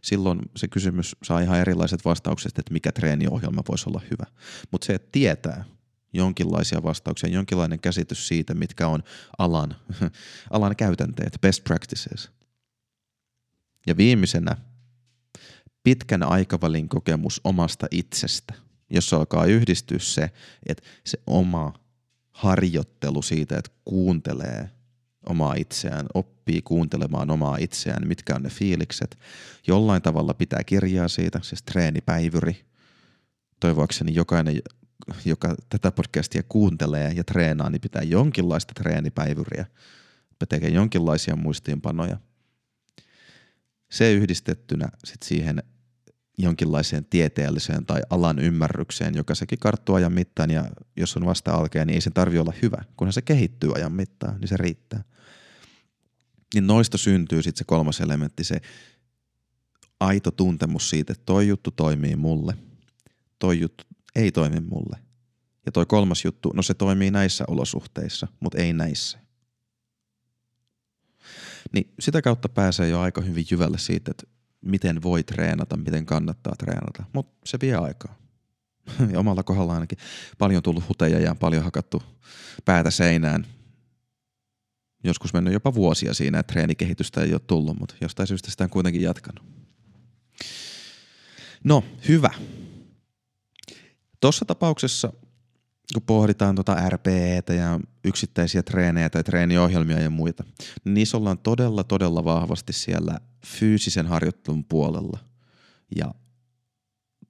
silloin 0.01 0.39
se 0.55 0.67
kysymys 0.67 1.15
saa 1.23 1.39
ihan 1.39 1.59
erilaiset 1.59 2.05
vastaukset, 2.05 2.59
että 2.59 2.73
mikä 2.73 2.91
treeniohjelma 2.91 3.61
voisi 3.69 3.89
olla 3.89 4.01
hyvä. 4.11 4.25
Mutta 4.71 4.85
se, 4.85 4.93
että 4.93 5.09
tietää 5.11 5.65
jonkinlaisia 6.13 6.83
vastauksia, 6.83 7.29
jonkinlainen 7.29 7.79
käsitys 7.79 8.27
siitä, 8.27 8.53
mitkä 8.53 8.87
on 8.87 9.03
alan, 9.37 9.75
alan 10.51 10.75
käytänteet, 10.75 11.37
best 11.41 11.63
practices. 11.63 12.31
Ja 13.87 13.97
viimeisenä 13.97 14.57
pitkän 15.83 16.23
aikavälin 16.23 16.89
kokemus 16.89 17.41
omasta 17.43 17.87
itsestä, 17.91 18.53
jossa 18.89 19.17
alkaa 19.17 19.45
yhdistyä 19.45 19.99
se, 19.99 20.31
että 20.65 20.83
se 21.05 21.19
oma 21.27 21.73
harjoittelu 22.39 23.21
siitä, 23.21 23.57
että 23.57 23.71
kuuntelee 23.85 24.69
omaa 25.25 25.53
itseään, 25.53 26.05
oppii 26.13 26.61
kuuntelemaan 26.61 27.31
omaa 27.31 27.57
itseään, 27.57 28.07
mitkä 28.07 28.35
on 28.35 28.43
ne 28.43 28.49
fiilikset. 28.49 29.17
Jollain 29.67 30.01
tavalla 30.01 30.33
pitää 30.33 30.63
kirjaa 30.63 31.07
siitä, 31.07 31.39
siis 31.43 31.63
treenipäivyri. 31.63 32.65
Toivoakseni 33.59 34.15
jokainen, 34.15 34.61
joka 35.25 35.55
tätä 35.69 35.91
podcastia 35.91 36.43
kuuntelee 36.49 37.11
ja 37.15 37.23
treenaa, 37.23 37.69
niin 37.69 37.81
pitää 37.81 38.01
jonkinlaista 38.01 38.73
treenipäivyriä. 38.73 39.65
Tekee 40.49 40.69
jonkinlaisia 40.69 41.35
muistiinpanoja. 41.35 42.17
Se 43.91 44.13
yhdistettynä 44.13 44.89
sit 45.03 45.23
siihen 45.23 45.63
jonkinlaiseen 46.39 47.05
tieteelliseen 47.05 47.85
tai 47.85 48.01
alan 48.09 48.39
ymmärrykseen, 48.39 49.15
joka 49.15 49.35
sekin 49.35 49.59
karttuu 49.59 49.95
ajan 49.95 50.13
mittaan 50.13 50.51
ja 50.51 50.71
jos 50.97 51.17
on 51.17 51.25
vasta 51.25 51.51
alkea, 51.51 51.85
niin 51.85 51.93
ei 51.93 52.01
sen 52.01 52.13
tarvi 52.13 52.39
olla 52.39 52.53
hyvä. 52.61 52.83
Kunhan 52.97 53.13
se 53.13 53.21
kehittyy 53.21 53.71
ajan 53.75 53.91
mittaan, 53.91 54.39
niin 54.39 54.47
se 54.47 54.57
riittää. 54.57 55.03
Niin 56.53 56.67
noista 56.67 56.97
syntyy 56.97 57.43
sitten 57.43 57.57
se 57.57 57.63
kolmas 57.63 58.01
elementti, 58.01 58.43
se 58.43 58.61
aito 59.99 60.31
tuntemus 60.31 60.89
siitä, 60.89 61.13
että 61.13 61.25
toi 61.25 61.47
juttu 61.47 61.71
toimii 61.71 62.15
mulle, 62.15 62.53
toi 63.39 63.59
juttu 63.59 63.83
ei 64.15 64.31
toimi 64.31 64.59
mulle. 64.59 64.97
Ja 65.65 65.71
toi 65.71 65.85
kolmas 65.85 66.25
juttu, 66.25 66.51
no 66.55 66.61
se 66.61 66.73
toimii 66.73 67.11
näissä 67.11 67.43
olosuhteissa, 67.47 68.27
mutta 68.39 68.57
ei 68.57 68.73
näissä. 68.73 69.19
Niin 71.71 71.93
sitä 71.99 72.21
kautta 72.21 72.49
pääsee 72.49 72.89
jo 72.89 72.99
aika 72.99 73.21
hyvin 73.21 73.45
jyvälle 73.51 73.77
siitä, 73.77 74.11
että 74.11 74.38
miten 74.61 75.01
voi 75.01 75.23
treenata, 75.23 75.77
miten 75.77 76.05
kannattaa 76.05 76.55
treenata, 76.55 77.03
mutta 77.13 77.41
se 77.45 77.57
vie 77.61 77.75
aikaa. 77.75 78.19
Ja 79.11 79.19
omalla 79.19 79.43
kohdalla 79.43 79.73
ainakin 79.73 79.97
paljon 80.37 80.63
tullut 80.63 80.89
huteja 80.89 81.19
ja 81.19 81.35
paljon 81.35 81.63
hakattu 81.63 82.03
päätä 82.65 82.91
seinään. 82.91 83.45
Joskus 85.03 85.33
mennyt 85.33 85.53
jopa 85.53 85.73
vuosia 85.73 86.13
siinä, 86.13 86.39
että 86.39 86.53
treenikehitystä 86.53 87.21
ei 87.21 87.33
ole 87.33 87.41
tullut, 87.47 87.79
mutta 87.79 87.95
jostain 88.01 88.27
syystä 88.27 88.51
sitä 88.51 88.63
on 88.63 88.69
kuitenkin 88.69 89.01
jatkanut. 89.01 89.43
No, 91.63 91.83
hyvä. 92.07 92.29
Tuossa 94.19 94.45
tapauksessa, 94.45 95.13
kun 95.93 96.03
pohditaan 96.03 96.55
tuota 96.55 96.89
RPEtä 96.89 97.53
ja 97.53 97.79
yksittäisiä 98.03 98.63
treenejä 98.63 99.09
tai 99.09 99.23
treeniohjelmia 99.23 99.99
ja 99.99 100.09
muita, 100.09 100.43
niin 100.85 100.93
niissä 100.93 101.17
ollaan 101.17 101.37
todella, 101.37 101.83
todella 101.83 102.23
vahvasti 102.23 102.73
siellä 102.73 103.19
fyysisen 103.45 104.07
harjoittelun 104.07 104.65
puolella. 104.65 105.19
Ja 105.95 106.13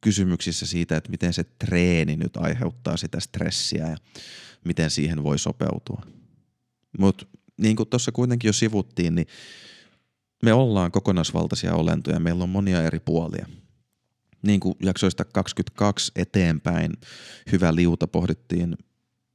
kysymyksissä 0.01 0.65
siitä, 0.65 0.97
että 0.97 1.09
miten 1.09 1.33
se 1.33 1.43
treeni 1.43 2.17
nyt 2.17 2.37
aiheuttaa 2.37 2.97
sitä 2.97 3.19
stressiä 3.19 3.89
ja 3.89 3.97
miten 4.65 4.89
siihen 4.89 5.23
voi 5.23 5.39
sopeutua. 5.39 6.01
Mutta 6.99 7.25
niin 7.57 7.75
kuin 7.75 7.89
tuossa 7.89 8.11
kuitenkin 8.11 8.49
jo 8.49 8.53
sivuttiin, 8.53 9.15
niin 9.15 9.27
me 10.43 10.53
ollaan 10.53 10.91
kokonaisvaltaisia 10.91 11.75
olentoja, 11.75 12.19
meillä 12.19 12.43
on 12.43 12.49
monia 12.49 12.83
eri 12.83 12.99
puolia. 12.99 13.47
Niin 14.41 14.59
kuin 14.59 14.75
jaksoista 14.83 15.25
22 15.25 16.11
eteenpäin 16.15 16.91
hyvä 17.51 17.75
liuta 17.75 18.07
pohdittiin 18.07 18.77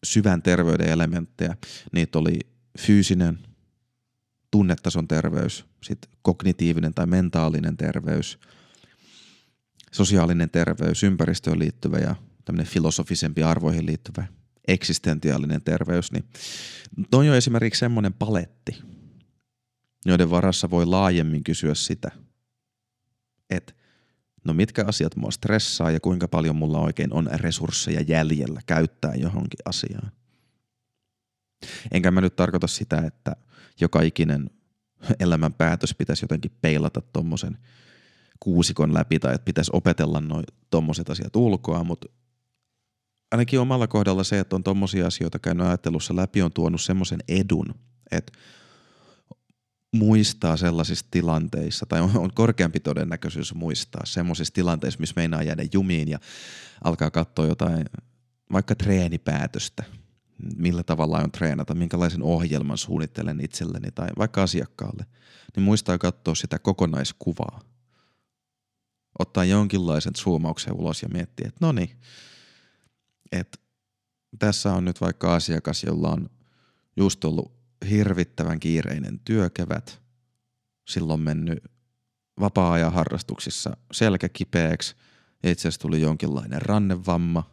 syvän 0.05 0.43
terveyden 0.43 0.88
elementtejä. 0.88 1.57
Niitä 1.93 2.19
oli 2.19 2.38
fyysinen, 2.79 3.38
tunnetason 4.51 5.09
terveys, 5.09 5.64
sitten 5.83 6.11
kognitiivinen 6.23 6.95
tai 6.95 7.07
mentaalinen 7.07 7.77
terveys, 7.77 8.38
sosiaalinen 9.93 10.51
terveys, 10.51 11.03
ympäristöön 11.03 11.59
liittyvä 11.59 11.99
ja 11.99 12.14
tämmöinen 12.45 12.73
filosofisempi 12.73 13.43
arvoihin 13.43 13.87
liittyvä 13.87 14.27
eksistentiaalinen 14.69 15.62
terveys, 15.62 16.12
niin 16.12 16.25
toi 17.11 17.29
on 17.29 17.37
esimerkiksi 17.37 17.79
semmoinen 17.79 18.12
paletti, 18.12 18.83
joiden 20.07 20.31
varassa 20.31 20.71
voi 20.71 20.87
laajemmin 20.87 21.45
kysyä 21.45 21.75
sitä, 21.75 22.11
että 23.51 23.73
no 24.45 24.55
mitkä 24.55 24.85
asiat 24.87 25.17
mua 25.17 25.31
stressaa 25.31 25.91
ja 25.91 26.01
kuinka 26.01 26.29
paljon 26.29 26.57
mulla 26.57 26.81
oikein 26.81 27.13
on 27.13 27.29
resursseja 27.33 28.01
jäljellä 28.01 28.61
käyttää 28.67 29.15
johonkin 29.15 29.61
asiaan. 29.65 30.13
Enkä 31.93 32.11
mä 32.11 32.21
nyt 32.21 32.37
tarkoita 32.37 32.67
sitä, 32.67 32.99
että 32.99 33.37
joka 33.81 34.03
ikinen 34.03 34.51
elämän 35.21 35.53
päätös 35.53 35.95
pitäisi 35.95 36.25
jotenkin 36.25 36.51
peilata 36.61 37.01
tuommoisen 37.01 37.59
kuusikon 38.41 38.95
läpi 38.95 39.19
tai 39.19 39.35
että 39.35 39.45
pitäisi 39.45 39.71
opetella 39.75 40.21
noin 40.21 40.45
tuommoiset 40.71 41.11
asiat 41.11 41.37
ulkoa, 41.37 41.85
mutta 41.85 42.07
ainakin 43.33 43.61
omalla 43.61 43.87
kohdalla 43.87 44.25
se, 44.25 44.41
että 44.41 44.57
on 44.57 44.65
tuommoisia 44.65 45.07
asioita 45.07 45.39
käynyt 45.39 45.67
ajattelussa 45.67 46.17
läpi, 46.17 46.43
on 46.43 46.53
tuonut 46.53 46.81
semmoisen 46.81 47.21
edun, 47.29 47.75
että 48.11 48.33
muistaa 49.95 50.57
sellaisissa 50.57 51.07
tilanteissa, 51.11 51.87
tai 51.87 52.01
on, 52.01 52.31
korkeampi 52.35 52.81
todennäköisyys 52.81 53.55
muistaa 53.55 54.03
semmoisissa 54.05 54.55
tilanteissa, 54.55 55.01
missä 55.01 55.13
meinaa 55.17 55.43
jäädä 55.43 55.65
jumiin 55.73 56.09
ja 56.09 56.19
alkaa 56.85 57.11
katsoa 57.11 57.47
jotain, 57.47 57.85
vaikka 58.53 58.75
treenipäätöstä, 58.75 59.85
millä 60.57 60.83
tavalla 60.83 61.19
on 61.19 61.33
treenata, 61.33 61.75
minkälaisen 61.75 62.23
ohjelman 62.23 62.79
suunnittelen 62.79 63.41
itselleni 63.41 63.91
tai 63.91 64.09
vaikka 64.19 64.43
asiakkaalle, 64.43 65.07
niin 65.57 65.65
muistaa 65.65 65.99
katsoa 65.99 66.35
sitä 66.35 66.59
kokonaiskuvaa. 66.59 67.61
Ottaa 69.19 69.45
jonkinlaisen 69.45 70.15
zoomauksen 70.17 70.75
ulos 70.75 71.03
ja 71.03 71.09
miettiä, 71.09 71.49
että 71.49 71.67
no 71.67 71.73
niin, 71.73 71.91
että 73.33 73.59
tässä 74.39 74.73
on 74.73 74.85
nyt 74.85 75.01
vaikka 75.01 75.35
asiakas, 75.35 75.85
jolla 75.85 76.09
on 76.09 76.31
just 76.97 77.25
ollut 77.25 77.63
hirvittävän 77.85 78.61
kiireinen 78.61 79.20
työkevät, 79.25 80.03
silloin 80.88 81.20
mennyt 81.20 81.59
vapaa-ajan 82.40 82.92
harrastuksissa 82.92 83.77
selkä 83.92 84.29
kipeäksi, 84.29 84.94
ja 85.42 85.51
itse 85.51 85.68
asiassa 85.68 85.81
tuli 85.81 86.01
jonkinlainen 86.01 86.62
rannevamma, 86.62 87.51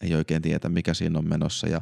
ei 0.00 0.14
oikein 0.14 0.42
tiedä 0.42 0.68
mikä 0.68 0.94
siinä 0.94 1.18
on 1.18 1.28
menossa. 1.28 1.68
Ja 1.68 1.80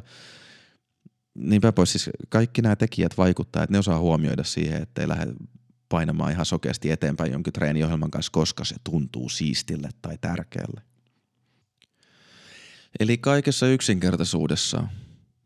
niinpä 1.35 1.71
pois. 1.71 1.91
Siis 1.91 2.09
kaikki 2.29 2.61
nämä 2.61 2.75
tekijät 2.75 3.17
vaikuttaa, 3.17 3.63
että 3.63 3.73
ne 3.73 3.79
osaa 3.79 3.99
huomioida 3.99 4.43
siihen, 4.43 4.81
että 4.81 5.01
ei 5.01 5.07
lähde 5.07 5.33
painamaan 5.89 6.31
ihan 6.31 6.45
sokeasti 6.45 6.91
eteenpäin 6.91 7.31
jonkin 7.31 7.53
treeniohjelman 7.53 8.11
kanssa, 8.11 8.31
koska 8.31 8.65
se 8.65 8.75
tuntuu 8.83 9.29
siistille 9.29 9.89
tai 10.01 10.17
tärkeälle. 10.21 10.81
Eli 12.99 13.17
kaikessa 13.17 13.67
yksinkertaisuudessa, 13.67 14.87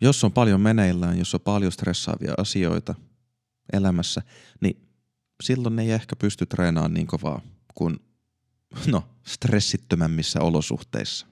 jos 0.04 0.24
on 0.24 0.32
paljon 0.32 0.62
meneillään, 0.62 1.18
jos 1.18 1.36
on 1.36 1.42
paljon 1.42 1.72
stressaavia 1.72 2.34
asioita 2.38 2.96
elämässä, 3.74 4.22
niin 4.62 4.90
silloin 5.44 5.80
ei 5.80 5.92
ehkä 5.92 6.16
pysty 6.16 6.46
treenaamaan 6.46 6.94
niin 6.94 7.08
kovaa 7.08 7.42
kuin 7.74 8.00
no, 8.88 9.04
stressittömämmissä 9.28 10.42
olosuhteissa. 10.42 11.28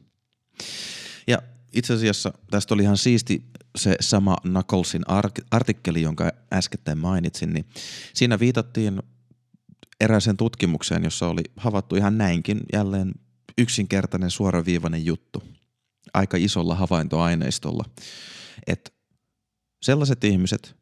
Ja 1.28 1.42
itse 1.74 1.94
asiassa 1.94 2.34
tästä 2.52 2.74
oli 2.74 2.84
ihan 2.84 2.98
siisti 2.98 3.46
se 3.78 3.96
sama 4.00 4.38
Knucklesin 4.42 5.04
artikkeli, 5.52 6.02
jonka 6.02 6.32
äskettäin 6.54 6.98
mainitsin, 6.98 7.54
niin 7.54 7.66
siinä 8.14 8.40
viitattiin 8.40 9.02
erääseen 10.00 10.38
tutkimukseen, 10.38 11.04
jossa 11.04 11.28
oli 11.28 11.44
havaittu 11.56 11.96
ihan 11.96 12.18
näinkin 12.18 12.60
jälleen 12.74 13.12
yksinkertainen 13.58 14.32
suoraviivainen 14.32 15.06
juttu 15.06 15.44
aika 16.14 16.38
isolla 16.38 16.76
havaintoaineistolla, 16.76 17.86
että 18.68 18.92
sellaiset 19.82 20.24
ihmiset, 20.24 20.76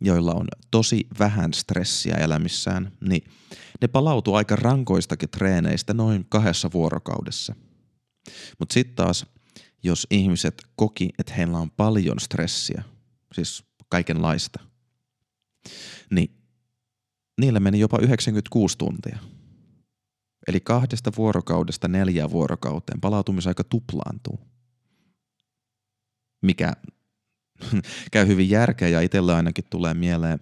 joilla 0.00 0.34
on 0.34 0.46
tosi 0.70 1.06
vähän 1.18 1.54
stressiä 1.54 2.14
elämissään, 2.14 2.92
niin 3.00 3.24
ne 3.80 3.88
palautuu 3.88 4.34
aika 4.34 4.56
rankoistakin 4.56 5.30
treeneistä 5.30 5.94
noin 5.94 6.26
kahdessa 6.28 6.70
vuorokaudessa. 6.74 7.54
Mutta 8.58 8.72
sitten 8.72 8.96
taas, 8.96 9.26
jos 9.82 10.06
ihmiset 10.10 10.62
koki, 10.76 11.08
että 11.18 11.34
heillä 11.34 11.58
on 11.58 11.70
paljon 11.70 12.20
stressiä, 12.20 12.82
siis 13.34 13.64
kaikenlaista, 13.88 14.60
niin 16.10 16.36
niillä 17.40 17.60
meni 17.60 17.80
jopa 17.80 17.98
96 17.98 18.78
tuntia. 18.78 19.18
Eli 20.46 20.60
kahdesta 20.60 21.12
vuorokaudesta 21.16 21.88
neljään 21.88 22.30
vuorokauteen 22.30 23.00
palautumisaika 23.00 23.64
tuplaantuu. 23.64 24.40
Mikä 26.42 26.72
käy 28.12 28.26
hyvin 28.26 28.50
järkeä 28.50 28.88
ja 28.88 29.00
itsellä 29.00 29.36
ainakin 29.36 29.64
tulee 29.70 29.94
mieleen 29.94 30.40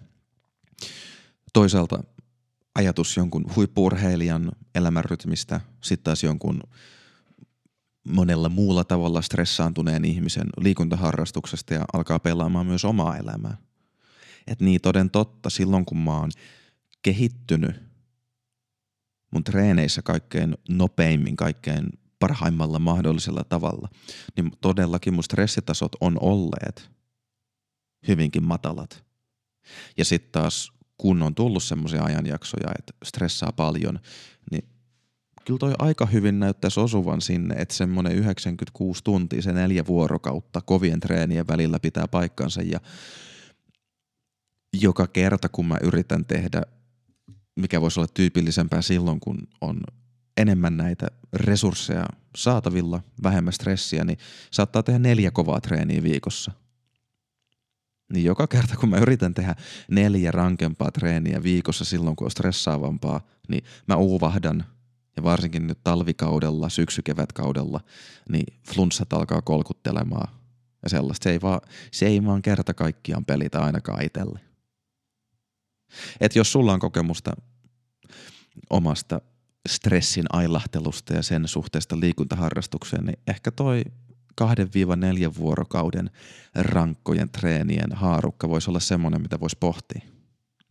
toisaalta 1.53 2.03
ajatus 2.75 3.17
jonkun 3.17 3.45
huippurheilijan 3.55 4.51
elämänrytmistä, 4.75 5.61
sitten 5.83 6.03
taas 6.03 6.23
jonkun 6.23 6.63
monella 8.07 8.49
muulla 8.49 8.83
tavalla 8.83 9.21
stressaantuneen 9.21 10.05
ihmisen 10.05 10.47
liikuntaharrastuksesta 10.57 11.73
ja 11.73 11.85
alkaa 11.93 12.19
pelaamaan 12.19 12.65
myös 12.65 12.85
omaa 12.85 13.17
elämää. 13.17 13.57
Et 14.47 14.61
niin 14.61 14.81
toden 14.81 15.09
totta, 15.09 15.49
silloin 15.49 15.85
kun 15.85 15.97
mä 15.97 16.17
oon 16.17 16.31
kehittynyt 17.01 17.75
mun 19.31 19.43
treeneissä 19.43 20.01
kaikkein 20.01 20.57
nopeimmin, 20.69 21.35
kaikkein 21.35 21.85
parhaimmalla 22.19 22.79
mahdollisella 22.79 23.43
tavalla, 23.43 23.89
niin 24.35 24.51
todellakin 24.61 25.13
mun 25.13 25.23
stressitasot 25.23 25.91
on 26.01 26.17
olleet 26.21 26.89
hyvinkin 28.07 28.43
matalat. 28.43 29.03
Ja 29.97 30.05
sitten 30.05 30.31
taas 30.31 30.71
kun 30.97 31.23
on 31.23 31.35
tullut 31.35 31.63
semmoisia 31.63 32.03
ajanjaksoja, 32.03 32.71
että 32.79 32.93
stressaa 33.05 33.51
paljon, 33.51 33.99
niin 34.51 34.69
kyllä 35.45 35.57
toi 35.57 35.73
aika 35.79 36.05
hyvin 36.05 36.39
näyttäisi 36.39 36.79
osuvan 36.79 37.21
sinne, 37.21 37.55
että 37.55 37.75
semmoinen 37.75 38.15
96 38.15 39.03
tuntia, 39.03 39.41
se 39.41 39.53
neljä 39.53 39.85
vuorokautta 39.85 40.61
kovien 40.61 40.99
treenien 40.99 41.47
välillä 41.47 41.79
pitää 41.79 42.07
paikkansa 42.07 42.61
ja 42.61 42.79
joka 44.73 45.07
kerta 45.07 45.49
kun 45.49 45.65
mä 45.65 45.77
yritän 45.83 46.25
tehdä, 46.25 46.61
mikä 47.55 47.81
voisi 47.81 47.99
olla 47.99 48.09
tyypillisempää 48.13 48.81
silloin, 48.81 49.19
kun 49.19 49.47
on 49.61 49.81
enemmän 50.37 50.77
näitä 50.77 51.07
resursseja 51.33 52.05
saatavilla, 52.37 53.01
vähemmän 53.23 53.53
stressiä, 53.53 54.03
niin 54.03 54.17
saattaa 54.51 54.83
tehdä 54.83 54.99
neljä 54.99 55.31
kovaa 55.31 55.61
treeniä 55.61 56.03
viikossa– 56.03 56.51
niin 58.13 58.25
joka 58.25 58.47
kerta 58.47 58.77
kun 58.77 58.89
mä 58.89 58.97
yritän 58.97 59.33
tehdä 59.33 59.55
neljä 59.91 60.31
rankempaa 60.31 60.91
treeniä 60.91 61.43
viikossa 61.43 61.85
silloin, 61.85 62.15
kun 62.15 62.25
on 62.25 62.31
stressaavampaa, 62.31 63.21
niin 63.47 63.63
mä 63.87 63.95
uuvahdan 63.95 64.65
ja 65.17 65.23
varsinkin 65.23 65.67
nyt 65.67 65.79
talvikaudella, 65.83 66.69
syksykevätkaudella, 66.69 67.79
niin 68.29 68.59
flunssat 68.73 69.13
alkaa 69.13 69.41
kolkuttelemaan 69.41 70.33
ja 70.83 70.89
sellaista. 70.89 71.23
Se 71.23 71.31
ei 71.31 71.41
vaan, 71.41 71.61
se 71.91 72.05
ei 72.05 72.25
vaan 72.25 72.41
kerta 72.41 72.73
kaikkiaan 72.73 73.25
pelitä 73.25 73.59
ainakaan 73.59 74.03
itselle. 74.03 74.39
Et 76.21 76.35
jos 76.35 76.51
sulla 76.51 76.73
on 76.73 76.79
kokemusta 76.79 77.31
omasta 78.69 79.21
stressin 79.69 80.25
ailahtelusta 80.29 81.13
ja 81.13 81.23
sen 81.23 81.47
suhteesta 81.47 81.99
liikuntaharrastukseen, 81.99 83.05
niin 83.05 83.19
ehkä 83.27 83.51
toi 83.51 83.83
2-4 84.41 85.35
vuorokauden 85.37 86.09
rankkojen 86.55 87.29
treenien 87.29 87.91
haarukka 87.91 88.49
voisi 88.49 88.69
olla 88.69 88.79
semmoinen, 88.79 89.21
mitä 89.21 89.39
voisi 89.39 89.57
pohtia. 89.59 90.01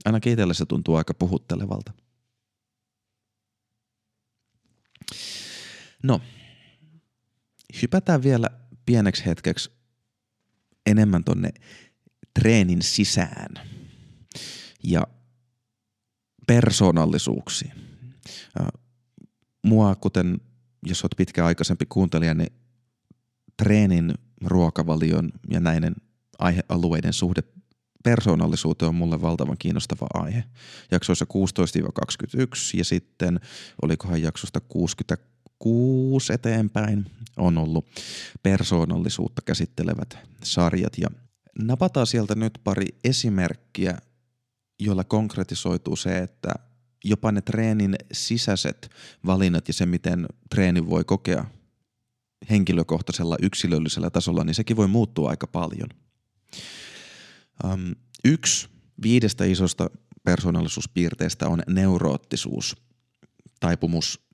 Ainakin 0.04 0.32
itselle 0.32 0.54
se 0.54 0.66
tuntuu 0.66 0.94
aika 0.94 1.14
puhuttelevalta. 1.14 1.92
No, 6.02 6.20
hypätään 7.82 8.22
vielä 8.22 8.50
pieneksi 8.86 9.26
hetkeksi 9.26 9.70
enemmän 10.86 11.24
tonne 11.24 11.50
treenin 12.34 12.82
sisään 12.82 13.54
ja 14.84 15.06
persoonallisuuksiin. 16.46 17.72
Mua, 19.62 19.94
kuten 19.94 20.40
jos 20.86 21.02
olet 21.02 21.14
pitkäaikaisempi 21.16 21.86
kuuntelija, 21.86 22.34
niin 22.34 22.52
treenin, 23.62 24.14
ruokavalion 24.44 25.32
ja 25.50 25.60
näiden 25.60 25.94
aihealueiden 26.38 27.12
suhde 27.12 27.42
persoonallisuuteen 28.04 28.88
on 28.88 28.94
mulle 28.94 29.22
valtavan 29.22 29.56
kiinnostava 29.58 30.06
aihe. 30.14 30.44
Jaksoissa 30.90 31.26
16-21 32.44 32.48
ja 32.74 32.84
sitten 32.84 33.40
olikohan 33.82 34.22
jaksosta 34.22 34.60
66 34.60 36.32
eteenpäin 36.32 37.06
on 37.36 37.58
ollut 37.58 37.86
persoonallisuutta 38.42 39.42
käsittelevät 39.44 40.18
sarjat 40.44 40.92
ja 40.98 41.08
napataan 41.58 42.06
sieltä 42.06 42.34
nyt 42.34 42.58
pari 42.64 42.86
esimerkkiä, 43.04 43.98
joilla 44.80 45.04
konkretisoituu 45.04 45.96
se, 45.96 46.18
että 46.18 46.54
jopa 47.04 47.32
ne 47.32 47.40
treenin 47.40 47.96
sisäiset 48.12 48.90
valinnat 49.26 49.68
ja 49.68 49.74
se, 49.74 49.86
miten 49.86 50.26
treeni 50.50 50.86
voi 50.90 51.04
kokea 51.04 51.44
henkilökohtaisella 52.50 53.36
yksilöllisellä 53.42 54.10
tasolla, 54.10 54.44
niin 54.44 54.54
sekin 54.54 54.76
voi 54.76 54.88
muuttua 54.88 55.30
aika 55.30 55.46
paljon. 55.46 55.88
Um, 57.64 57.94
yksi 58.24 58.68
viidestä 59.02 59.44
isosta 59.44 59.90
persoonallisuuspiirteestä 60.24 61.48
on 61.48 61.62
neuroottisuus, 61.68 62.76
taipumus 63.60 64.28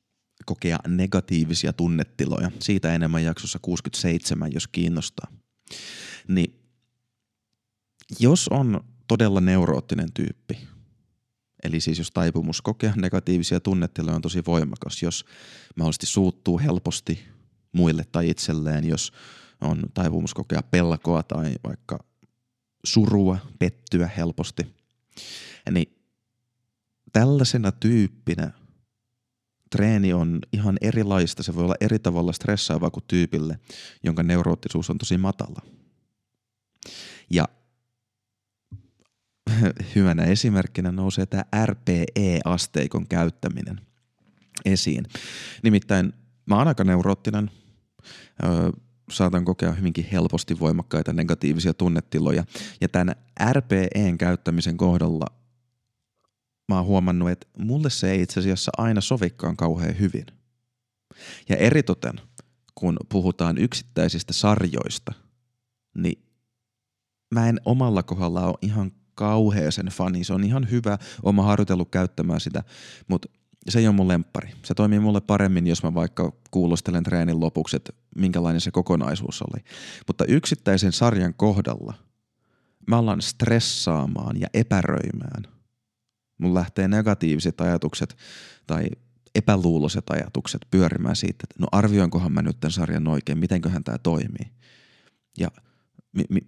kokea 0.47 0.79
negatiivisia 0.89 1.73
tunnetiloja. 1.73 2.51
Siitä 2.59 2.95
enemmän 2.95 3.25
jaksossa 3.25 3.59
67, 3.63 4.53
jos 4.53 4.69
kiinnostaa. 4.69 5.33
Niin 6.29 6.61
jos 8.21 8.49
on 8.49 8.81
todella 9.09 9.41
neuroottinen 9.41 10.13
tyyppi, 10.13 10.59
eli 11.65 11.81
siis 11.81 11.99
jos 11.99 12.11
taipumus 12.11 12.63
kokea 12.63 12.93
negatiivisia 12.97 13.61
tunnetiloja 13.61 14.17
on 14.17 14.23
tosi 14.23 14.43
voimakas, 14.47 15.03
jos 15.03 15.25
mahdollisesti 15.77 16.07
suuttuu 16.07 16.59
helposti 16.59 17.34
muille 17.75 18.05
tai 18.13 18.31
itselleen, 18.31 18.89
jos 18.89 19.13
on 19.61 19.83
taipumus 19.95 20.35
kokea 20.35 20.63
pelkoa 20.63 21.23
tai 21.23 21.55
vaikka 21.65 22.05
surua, 22.85 23.39
pettyä 23.59 24.11
helposti. 24.17 24.75
Niin 25.71 25.99
tällaisena 27.13 27.73
tyyppinä 27.73 28.53
treeni 29.71 30.13
on 30.13 30.41
ihan 30.53 30.77
erilaista. 30.81 31.43
Se 31.43 31.55
voi 31.55 31.65
olla 31.65 31.75
eri 31.81 31.99
tavalla 31.99 32.33
stressaavaa 32.33 32.91
kuin 32.91 33.05
tyypille, 33.09 33.59
jonka 34.03 34.23
neuroottisuus 34.23 34.91
on 34.91 34.99
tosi 34.99 35.19
matala. 35.19 35.61
Ja 37.31 37.49
hyvänä 39.95 40.25
esimerkkinä 40.25 40.93
nousee 40.93 41.27
tämä 41.27 41.45
RPE-asteikon 41.67 43.07
käyttäminen 43.09 43.81
esiin. 44.65 45.07
Nimittäin 45.63 46.13
mä 46.47 46.57
oon 46.57 46.69
aika 46.69 46.85
neuroottinen, 46.85 47.51
saatan 49.11 49.45
kokea 49.45 49.73
hyvinkin 49.73 50.09
helposti 50.13 50.59
voimakkaita 50.59 51.13
negatiivisia 51.13 51.75
tunnetiloja. 51.75 52.45
Ja 52.81 52.89
tämän 52.89 53.15
RPEn 53.53 54.19
käyttämisen 54.19 54.77
kohdalla 54.77 55.27
mä 56.69 56.77
oon 56.77 56.87
huomannut, 56.87 57.31
että 57.31 57.47
mulle 57.59 57.91
se 57.91 58.11
ei 58.11 58.23
itse 58.23 58.41
asiassa 58.41 58.73
aina 58.79 59.01
sovikkaan 59.01 59.57
kauhean 59.57 59.99
hyvin. 59.99 60.27
Ja 61.49 61.57
eritoten, 61.57 62.21
kun 62.75 62.97
puhutaan 63.09 63.59
yksittäisistä 63.59 64.33
sarjoista, 64.33 65.13
niin 65.95 66.25
mä 67.35 67.49
en 67.49 67.61
omalla 67.65 68.03
kohdalla 68.03 68.47
ole 68.47 68.59
ihan 68.63 68.93
kauhean 69.15 69.73
sen 69.73 69.87
fani. 69.87 70.25
Se 70.25 70.33
on 70.33 70.45
ihan 70.45 70.71
hyvä, 70.71 70.99
oma 71.23 71.43
harjoitellut 71.43 71.91
käyttämään 71.91 72.41
sitä, 72.41 72.63
mutta 73.09 73.29
se 73.69 73.79
ei 73.79 73.87
ole 73.87 73.97
mun 73.97 74.09
lemppari. 74.09 74.51
Se 74.63 74.75
toimii 74.75 74.99
mulle 74.99 75.21
paremmin, 75.21 75.67
jos 75.67 75.83
mä 75.83 75.95
vaikka 75.95 76.33
kuulostelen 76.51 77.03
treenin 77.03 77.41
lopuksi, 77.41 77.77
että 77.77 77.93
minkälainen 78.17 78.61
se 78.61 78.71
kokonaisuus 78.71 79.43
oli. 79.43 79.65
Mutta 80.07 80.25
yksittäisen 80.25 80.93
sarjan 80.93 81.35
kohdalla 81.35 81.95
mä 82.87 82.99
alan 82.99 83.23
stressaamaan 83.23 84.41
ja 84.41 84.49
epäröimään. 84.55 85.43
Mun 86.39 86.55
lähtee 86.55 86.89
negatiiviset 86.89 87.61
ajatukset 87.61 88.17
tai 88.67 88.87
epäluuloiset 89.35 90.11
ajatukset 90.11 90.61
pyörimään 90.71 91.17
siitä, 91.17 91.45
että 91.45 91.55
no 91.59 91.67
arvioinkohan 91.73 92.33
mä 92.33 92.43
nyt 92.43 92.61
tämän 92.61 92.73
sarjan 92.73 93.09
oikein, 93.09 93.39
mitenköhän 93.39 93.85
tämä 93.85 93.99
toimii. 93.99 94.53
Ja 95.39 95.49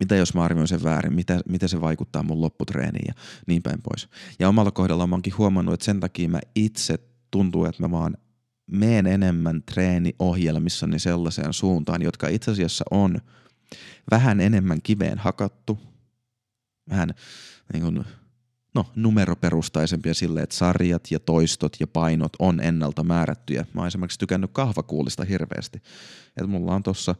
mitä 0.00 0.16
jos 0.16 0.35
mä 0.35 0.42
arvioin 0.42 0.68
sen 0.68 0.83
väärin, 0.83 1.12
mitä, 1.12 1.40
miten 1.48 1.68
se 1.68 1.81
vaikuttaa 1.81 2.22
mun 2.22 2.40
lopputreeniin 2.40 3.05
ja 3.09 3.14
niin 3.46 3.62
päin 3.62 3.83
pois. 3.83 4.09
Ja 4.38 4.48
omalla 4.48 4.70
kohdalla 4.70 5.07
mä 5.07 5.14
oonkin 5.14 5.38
huomannut, 5.38 5.74
että 5.74 5.85
sen 5.85 6.00
takia 6.00 6.29
mä 6.29 6.40
itse 6.55 6.98
tuntuu, 7.31 7.64
että 7.64 7.83
mä 7.83 7.90
vaan 7.90 8.16
meen 8.70 9.07
enemmän 9.07 9.62
treeniohjelmissani 9.62 10.98
sellaiseen 10.98 11.52
suuntaan, 11.52 12.02
jotka 12.02 12.29
itse 12.29 12.50
asiassa 12.50 12.85
on 12.90 13.18
vähän 14.11 14.40
enemmän 14.40 14.83
kiveen 14.83 15.18
hakattu, 15.18 15.79
vähän 16.90 17.14
niin 17.72 17.83
kuin, 17.83 18.05
no, 18.74 18.87
numeroperustaisempia 18.96 20.14
sille, 20.14 20.42
että 20.42 20.57
sarjat 20.57 21.11
ja 21.11 21.20
toistot 21.20 21.76
ja 21.81 21.87
painot 21.87 22.33
on 22.38 22.61
ennalta 22.61 23.05
määrättyjä. 23.05 23.66
Mä 23.72 23.81
oon 23.81 23.88
esimerkiksi 23.88 24.18
tykännyt 24.18 24.50
kahvakuulista 24.52 25.24
hirveästi. 25.24 25.83
Että 26.29 26.46
mulla 26.46 26.74
on 26.74 26.83
tossa 26.83 27.14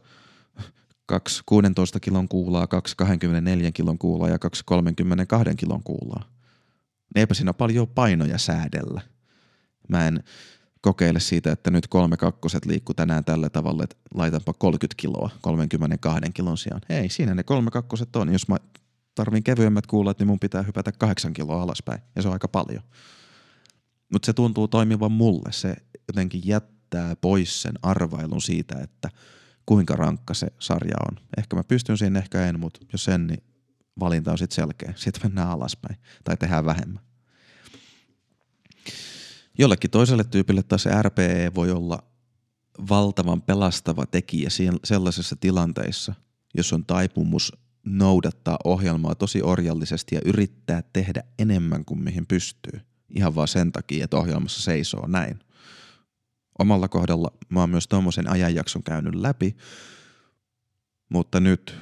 kaksi 1.07 1.41
16 1.45 1.99
kilon 1.99 2.27
kuulaa, 2.27 2.67
kaksi 2.67 2.97
24 2.97 3.71
kilon 3.71 3.97
kuulaa 3.97 4.29
ja 4.29 4.39
kaksi 4.39 4.63
32 4.65 5.55
kilon 5.55 5.83
kuulaa. 5.83 6.23
Eipä 7.15 7.33
siinä 7.33 7.53
paljon 7.53 7.87
painoja 7.87 8.37
säädellä. 8.37 9.01
Mä 9.89 10.07
en 10.07 10.23
kokeile 10.81 11.19
siitä, 11.19 11.51
että 11.51 11.71
nyt 11.71 11.87
kolme 11.87 12.17
kakkoset 12.17 12.65
liikkuu 12.65 12.93
tänään 12.93 13.25
tällä 13.25 13.49
tavalla, 13.49 13.83
että 13.83 13.95
laitanpa 14.13 14.53
30 14.53 14.95
kiloa 14.97 15.29
32 15.41 16.31
kilon 16.33 16.57
sijaan. 16.57 16.81
Ei, 16.89 17.09
siinä 17.09 17.35
ne 17.35 17.43
kolme 17.43 17.71
kakkoset 17.71 18.15
on. 18.15 18.33
Jos 18.33 18.47
mä 18.47 18.57
tarvin 19.15 19.43
kevyemmät 19.43 19.87
kuulat, 19.87 20.19
niin 20.19 20.27
mun 20.27 20.39
pitää 20.39 20.61
hypätä 20.61 20.91
kahdeksan 20.91 21.33
kiloa 21.33 21.61
alaspäin. 21.61 22.01
Ja 22.15 22.21
se 22.21 22.27
on 22.27 22.33
aika 22.33 22.47
paljon. 22.47 22.83
Mutta 24.13 24.25
se 24.25 24.33
tuntuu 24.33 24.67
toimivan 24.67 25.11
mulle. 25.11 25.51
Se 25.51 25.75
jotenkin 26.07 26.41
jättää 26.45 27.15
pois 27.15 27.61
sen 27.61 27.73
arvailun 27.81 28.41
siitä, 28.41 28.79
että– 28.79 29.09
kuinka 29.67 29.95
rankka 29.95 30.33
se 30.33 30.47
sarja 30.59 30.95
on. 31.11 31.17
Ehkä 31.37 31.55
mä 31.55 31.63
pystyn 31.63 31.97
siihen, 31.97 32.15
ehkä 32.15 32.45
en, 32.45 32.59
mutta 32.59 32.79
jos 32.91 33.07
en, 33.07 33.27
niin 33.27 33.43
valinta 33.99 34.31
on 34.31 34.37
sitten 34.37 34.55
selkeä. 34.55 34.93
Sitten 34.95 35.21
mennään 35.23 35.49
alaspäin 35.49 35.97
tai 36.23 36.37
tehdään 36.37 36.65
vähemmän. 36.65 37.03
Jollekin 39.57 39.91
toiselle 39.91 40.23
tyypille 40.23 40.63
taas 40.63 40.83
se 40.83 41.01
RPE 41.01 41.51
voi 41.55 41.71
olla 41.71 42.03
valtavan 42.89 43.41
pelastava 43.41 44.05
tekijä 44.05 44.49
sellaisessa 44.83 45.35
tilanteissa, 45.35 46.13
jos 46.53 46.73
on 46.73 46.85
taipumus 46.85 47.53
noudattaa 47.85 48.57
ohjelmaa 48.63 49.15
tosi 49.15 49.41
orjallisesti 49.41 50.15
ja 50.15 50.21
yrittää 50.25 50.83
tehdä 50.93 51.23
enemmän 51.39 51.85
kuin 51.85 52.03
mihin 52.03 52.27
pystyy. 52.27 52.81
Ihan 53.09 53.35
vaan 53.35 53.47
sen 53.47 53.71
takia, 53.71 54.03
että 54.03 54.17
ohjelmassa 54.17 54.61
seisoo 54.61 55.07
näin 55.07 55.39
omalla 56.59 56.87
kohdalla 56.87 57.31
mä 57.49 57.59
oon 57.59 57.69
myös 57.69 57.87
tuommoisen 57.87 58.29
ajanjakson 58.29 58.83
käynyt 58.83 59.15
läpi, 59.15 59.57
mutta 61.09 61.39
nyt 61.39 61.75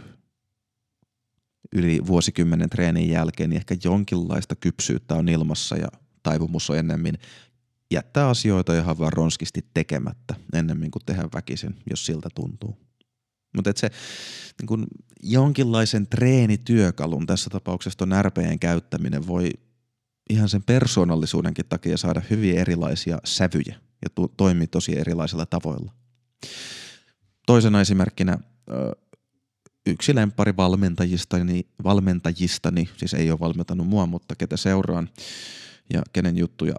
yli 1.74 2.02
vuosikymmenen 2.08 2.70
treenin 2.70 3.10
jälkeen 3.10 3.50
niin 3.50 3.58
ehkä 3.58 3.76
jonkinlaista 3.84 4.56
kypsyyttä 4.56 5.16
on 5.16 5.30
ilmassa 5.30 5.76
ja 5.76 5.88
taipumus 6.24 6.70
on 6.70 6.78
ennemmin 6.78 7.18
jättää 7.92 8.30
asioita 8.30 8.78
ihan 8.78 8.98
vaan 8.98 9.14
ronskisti 9.14 9.66
tekemättä 9.74 10.36
ennemmin 10.54 10.92
kuin 10.92 11.04
tehdä 11.06 11.30
väkisin, 11.36 11.76
jos 11.90 12.06
siltä 12.06 12.30
tuntuu. 12.36 12.78
Mutta 13.56 13.72
se 13.76 13.90
niin 14.62 14.68
kun 14.68 14.88
jonkinlaisen 15.24 16.08
treenityökalun, 16.08 17.26
tässä 17.26 17.50
tapauksessa 17.50 17.98
tuon 17.98 18.26
RPn 18.26 18.60
käyttäminen, 18.60 19.28
voi 19.28 19.50
ihan 20.30 20.50
sen 20.50 20.64
persoonallisuudenkin 20.64 21.66
takia 21.70 21.98
saada 21.98 22.22
hyvin 22.30 22.58
erilaisia 22.58 23.20
sävyjä 23.24 23.76
ja 24.02 24.10
to- 24.16 24.32
toimii 24.38 24.68
tosi 24.68 25.00
erilaisilla 25.00 25.46
tavoilla. 25.46 25.92
Toisena 27.46 27.82
esimerkkinä 27.82 28.38
yksi 29.86 30.16
lempari 30.16 30.58
valmentajistani, 30.58 31.66
valmentajistani, 31.84 32.90
siis 32.98 33.14
ei 33.14 33.32
ole 33.32 33.40
valmentanut 33.40 33.88
mua, 33.88 34.06
mutta 34.06 34.36
ketä 34.36 34.58
seuraan 34.58 35.10
ja 35.94 36.02
kenen 36.14 36.38
juttuja 36.38 36.76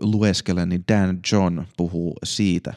lueskelen, 0.00 0.68
niin 0.68 0.84
Dan 0.88 1.20
John 1.32 1.62
puhuu 1.76 2.14
siitä, 2.24 2.74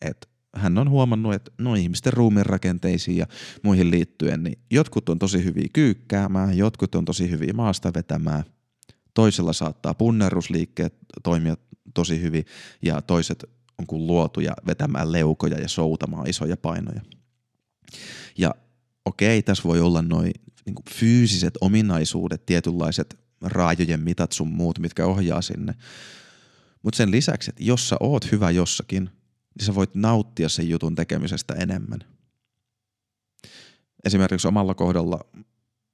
että 0.00 0.28
hän 0.54 0.78
on 0.78 0.90
huomannut, 0.90 1.34
että 1.34 1.50
no 1.58 1.74
ihmisten 1.74 2.12
ruumiin 2.12 2.46
rakenteisiin 2.46 3.16
ja 3.16 3.26
muihin 3.62 3.90
liittyen, 3.90 4.42
niin 4.42 4.58
jotkut 4.70 5.08
on 5.08 5.18
tosi 5.18 5.44
hyviä 5.44 5.66
kyykkäämään, 5.72 6.56
jotkut 6.56 6.94
on 6.94 7.04
tosi 7.04 7.30
hyviä 7.30 7.52
maasta 7.52 7.92
vetämään, 7.94 8.44
toisella 9.20 9.52
saattaa 9.52 9.94
punnerusliikkeet 9.94 10.94
toimia 11.22 11.56
tosi 11.94 12.20
hyvin 12.20 12.44
ja 12.82 13.02
toiset 13.02 13.44
on 13.78 13.86
kuin 13.86 14.06
luotuja 14.06 14.54
vetämään 14.66 15.12
leukoja 15.12 15.58
ja 15.58 15.68
soutamaan 15.68 16.28
isoja 16.28 16.56
painoja. 16.56 17.00
Ja 18.38 18.54
okei, 19.04 19.42
tässä 19.42 19.64
voi 19.64 19.80
olla 19.80 20.02
noin 20.02 20.32
niin 20.66 20.74
fyysiset 20.90 21.54
ominaisuudet, 21.60 22.46
tietynlaiset 22.46 23.18
raajojen 23.42 24.00
mitat 24.00 24.32
sun 24.32 24.48
muut, 24.48 24.78
mitkä 24.78 25.06
ohjaa 25.06 25.42
sinne. 25.42 25.74
Mutta 26.82 26.96
sen 26.96 27.10
lisäksi, 27.10 27.50
että 27.50 27.64
jos 27.64 27.88
sä 27.88 27.96
oot 28.00 28.32
hyvä 28.32 28.50
jossakin, 28.50 29.10
niin 29.58 29.66
sä 29.66 29.74
voit 29.74 29.94
nauttia 29.94 30.48
sen 30.48 30.68
jutun 30.68 30.94
tekemisestä 30.94 31.54
enemmän. 31.54 32.00
Esimerkiksi 34.04 34.48
omalla 34.48 34.74
kohdalla 34.74 35.20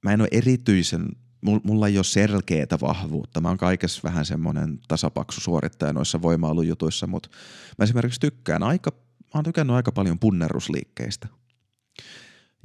mä 0.03 0.13
en 0.13 0.21
ole 0.21 0.27
erityisen, 0.31 1.07
mulla 1.41 1.87
ei 1.87 1.97
ole 1.97 2.03
selkeätä 2.03 2.77
vahvuutta. 2.81 3.41
Mä 3.41 3.47
oon 3.47 3.57
kaikessa 3.57 4.01
vähän 4.03 4.25
semmoinen 4.25 4.79
tasapaksu 4.87 5.41
suorittaja 5.41 5.93
noissa 5.93 6.21
voimailujutuissa, 6.21 7.07
mutta 7.07 7.29
mä 7.77 7.83
esimerkiksi 7.83 8.19
tykkään 8.19 8.63
aika, 8.63 8.91
mä 8.91 9.31
oon 9.33 9.43
tykännyt 9.43 9.75
aika 9.75 9.91
paljon 9.91 10.19
punnerusliikkeistä. 10.19 11.27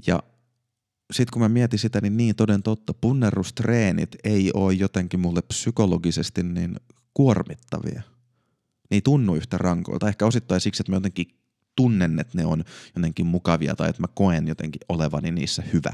Ja 0.07 0.23
sitten 1.13 1.33
kun 1.33 1.43
mä 1.43 1.49
mietin 1.49 1.79
sitä, 1.79 2.01
niin 2.01 2.17
niin 2.17 2.37
toden 2.37 2.63
totta, 2.63 2.95
punnerustreenit 2.95 4.17
ei 4.25 4.51
ole 4.55 4.73
jotenkin 4.73 5.21
mulle 5.21 5.43
psykologisesti 5.43 6.43
niin 6.43 6.77
kuormittavia. 7.15 8.03
Ne 8.91 8.95
ei 8.97 9.01
tunnu 9.01 9.35
yhtä 9.35 9.59
rankoilta. 9.59 10.09
Ehkä 10.09 10.27
osittain 10.27 10.61
siksi, 10.61 10.83
että 10.83 10.93
mä 10.93 10.97
jotenkin 10.97 11.27
tunnen, 11.77 12.21
että 12.21 12.39
ne 12.39 12.47
on 12.47 12.65
jotenkin 12.97 13.27
mukavia 13.27 13.77
tai 13.77 13.91
että 13.91 14.03
mä 14.03 14.09
koen 14.15 14.49
jotenkin 14.49 14.81
olevani 14.89 15.31
niissä 15.31 15.63
hyvä. 15.73 15.93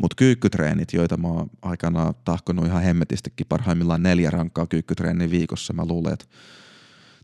Mutta 0.00 0.14
kyykkytreenit, 0.16 0.92
joita 0.92 1.16
mä 1.16 1.28
oon 1.28 1.50
aikanaan 1.62 2.14
tahkonut 2.24 2.66
ihan 2.66 2.82
hemmetistikin 2.82 3.46
parhaimmillaan 3.48 4.02
neljä 4.02 4.30
rankkaa 4.30 4.66
kyykkytreeniä 4.66 5.30
viikossa, 5.30 5.72
mä 5.72 5.86
luulen, 5.86 6.12
että 6.12 6.24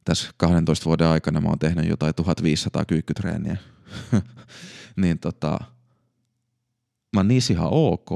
tässä 0.04 0.30
12 0.36 0.84
vuoden 0.84 1.06
aikana 1.06 1.40
mä 1.40 1.48
oon 1.48 1.58
tehnyt 1.58 1.88
jotain 1.88 2.14
1500 2.14 2.84
kyykkytreeniä. 2.84 3.56
niin 5.02 5.18
tota, 5.18 5.58
mä 7.12 7.20
oon 7.20 7.28
niissä 7.28 7.52
ihan 7.52 7.68
ok, 7.70 8.10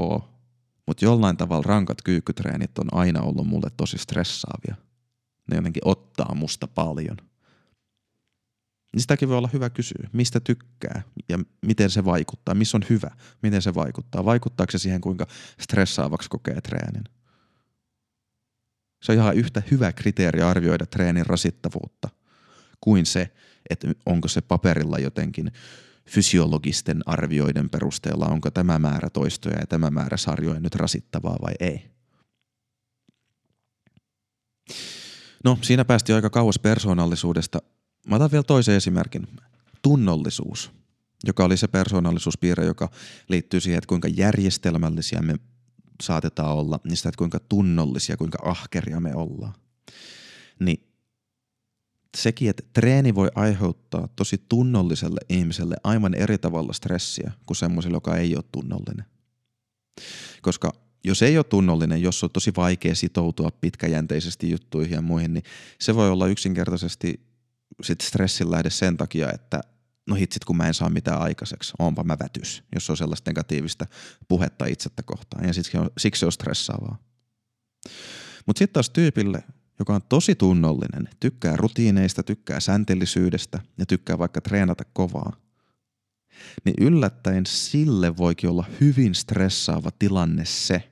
mutta 0.87 1.05
jollain 1.05 1.37
tavalla 1.37 1.63
rankat 1.67 1.97
kyykkytreenit 2.03 2.77
on 2.77 2.87
aina 2.91 3.21
ollut 3.21 3.47
mulle 3.47 3.67
tosi 3.77 3.97
stressaavia. 3.97 4.75
Ne 5.51 5.55
jotenkin 5.55 5.83
ottaa 5.85 6.35
musta 6.35 6.67
paljon. 6.67 7.17
Niin 8.93 9.01
sitäkin 9.01 9.29
voi 9.29 9.37
olla 9.37 9.49
hyvä 9.53 9.69
kysyä, 9.69 10.09
mistä 10.13 10.39
tykkää 10.39 11.01
ja 11.29 11.39
miten 11.65 11.89
se 11.89 12.05
vaikuttaa, 12.05 12.55
missä 12.55 12.77
on 12.77 12.83
hyvä, 12.89 13.11
miten 13.41 13.61
se 13.61 13.73
vaikuttaa. 13.75 14.25
Vaikuttaako 14.25 14.71
se 14.71 14.77
siihen, 14.77 15.01
kuinka 15.01 15.27
stressaavaksi 15.59 16.29
kokee 16.29 16.61
treenin? 16.61 17.03
Se 19.03 19.11
on 19.11 19.17
ihan 19.17 19.35
yhtä 19.35 19.61
hyvä 19.71 19.93
kriteeri 19.93 20.41
arvioida 20.41 20.85
treenin 20.85 21.25
rasittavuutta 21.25 22.09
kuin 22.81 23.05
se, 23.05 23.31
että 23.69 23.87
onko 24.05 24.27
se 24.27 24.41
paperilla 24.41 24.99
jotenkin 24.99 25.51
fysiologisten 26.09 27.01
arvioiden 27.05 27.69
perusteella, 27.69 28.25
onko 28.25 28.51
tämä 28.51 28.79
määrä 28.79 29.09
toistoja 29.09 29.59
ja 29.59 29.67
tämä 29.67 29.89
määrä 29.89 30.17
sarjoja 30.17 30.59
nyt 30.59 30.75
rasittavaa 30.75 31.37
vai 31.41 31.53
ei. 31.59 31.91
No, 35.43 35.57
siinä 35.61 35.85
päästiin 35.85 36.15
aika 36.15 36.29
kauas 36.29 36.59
persoonallisuudesta. 36.59 37.61
Mä 38.07 38.15
otan 38.15 38.31
vielä 38.31 38.43
toisen 38.43 38.75
esimerkin. 38.75 39.27
Tunnollisuus, 39.81 40.71
joka 41.23 41.45
oli 41.45 41.57
se 41.57 41.67
persoonallisuuspiirre, 41.67 42.65
joka 42.65 42.89
liittyy 43.29 43.59
siihen, 43.59 43.77
että 43.77 43.87
kuinka 43.87 44.07
järjestelmällisiä 44.07 45.21
me 45.21 45.35
saatetaan 46.01 46.55
olla, 46.55 46.79
niistä, 46.83 47.09
että 47.09 47.17
kuinka 47.17 47.39
tunnollisia, 47.39 48.17
kuinka 48.17 48.37
ahkeria 48.43 48.99
me 48.99 49.15
ollaan. 49.15 49.53
Niin 50.59 50.87
sekin, 52.17 52.49
että 52.49 52.63
treeni 52.73 53.15
voi 53.15 53.31
aiheuttaa 53.35 54.07
tosi 54.15 54.45
tunnolliselle 54.49 55.19
ihmiselle 55.29 55.75
aivan 55.83 56.13
eri 56.13 56.37
tavalla 56.37 56.73
stressiä 56.73 57.31
kuin 57.45 57.57
semmoiselle, 57.57 57.95
joka 57.95 58.17
ei 58.17 58.35
ole 58.35 58.43
tunnollinen. 58.51 59.05
Koska 60.41 60.73
jos 61.03 61.21
ei 61.21 61.37
ole 61.37 61.43
tunnollinen, 61.43 62.01
jos 62.01 62.23
on 62.23 62.29
tosi 62.33 62.51
vaikea 62.57 62.95
sitoutua 62.95 63.51
pitkäjänteisesti 63.51 64.49
juttuihin 64.49 64.93
ja 64.93 65.01
muihin, 65.01 65.33
niin 65.33 65.43
se 65.79 65.95
voi 65.95 66.09
olla 66.09 66.27
yksinkertaisesti 66.27 67.30
sit 67.83 68.01
stressin 68.01 68.51
lähde 68.51 68.69
sen 68.69 68.97
takia, 68.97 69.31
että 69.33 69.61
no 70.07 70.15
hitsit 70.15 70.45
kun 70.45 70.57
mä 70.57 70.67
en 70.67 70.73
saa 70.73 70.89
mitään 70.89 71.21
aikaiseksi, 71.21 71.73
onpa 71.79 72.03
mä 72.03 72.17
vätys, 72.19 72.63
jos 72.75 72.89
on 72.89 72.97
sellaista 72.97 73.29
negatiivista 73.29 73.85
puhetta 74.27 74.65
itsettä 74.65 75.03
kohtaan 75.03 75.47
ja 75.47 75.53
siksi 75.53 75.77
on, 75.77 75.89
siksi 75.97 76.25
on 76.25 76.31
stressaavaa. 76.31 76.97
Mutta 78.45 78.59
sitten 78.59 78.73
taas 78.73 78.89
tyypille, 78.89 79.43
joka 79.79 79.95
on 79.95 80.01
tosi 80.09 80.35
tunnollinen, 80.35 81.09
tykkää 81.19 81.55
rutiineista, 81.55 82.23
tykkää 82.23 82.59
säntellisyydestä 82.59 83.59
ja 83.77 83.85
tykkää 83.85 84.17
vaikka 84.17 84.41
treenata 84.41 84.83
kovaa, 84.93 85.33
niin 86.65 86.75
yllättäen 86.81 87.45
sille 87.45 88.17
voikin 88.17 88.49
olla 88.49 88.65
hyvin 88.81 89.15
stressaava 89.15 89.91
tilanne 89.99 90.45
se, 90.45 90.91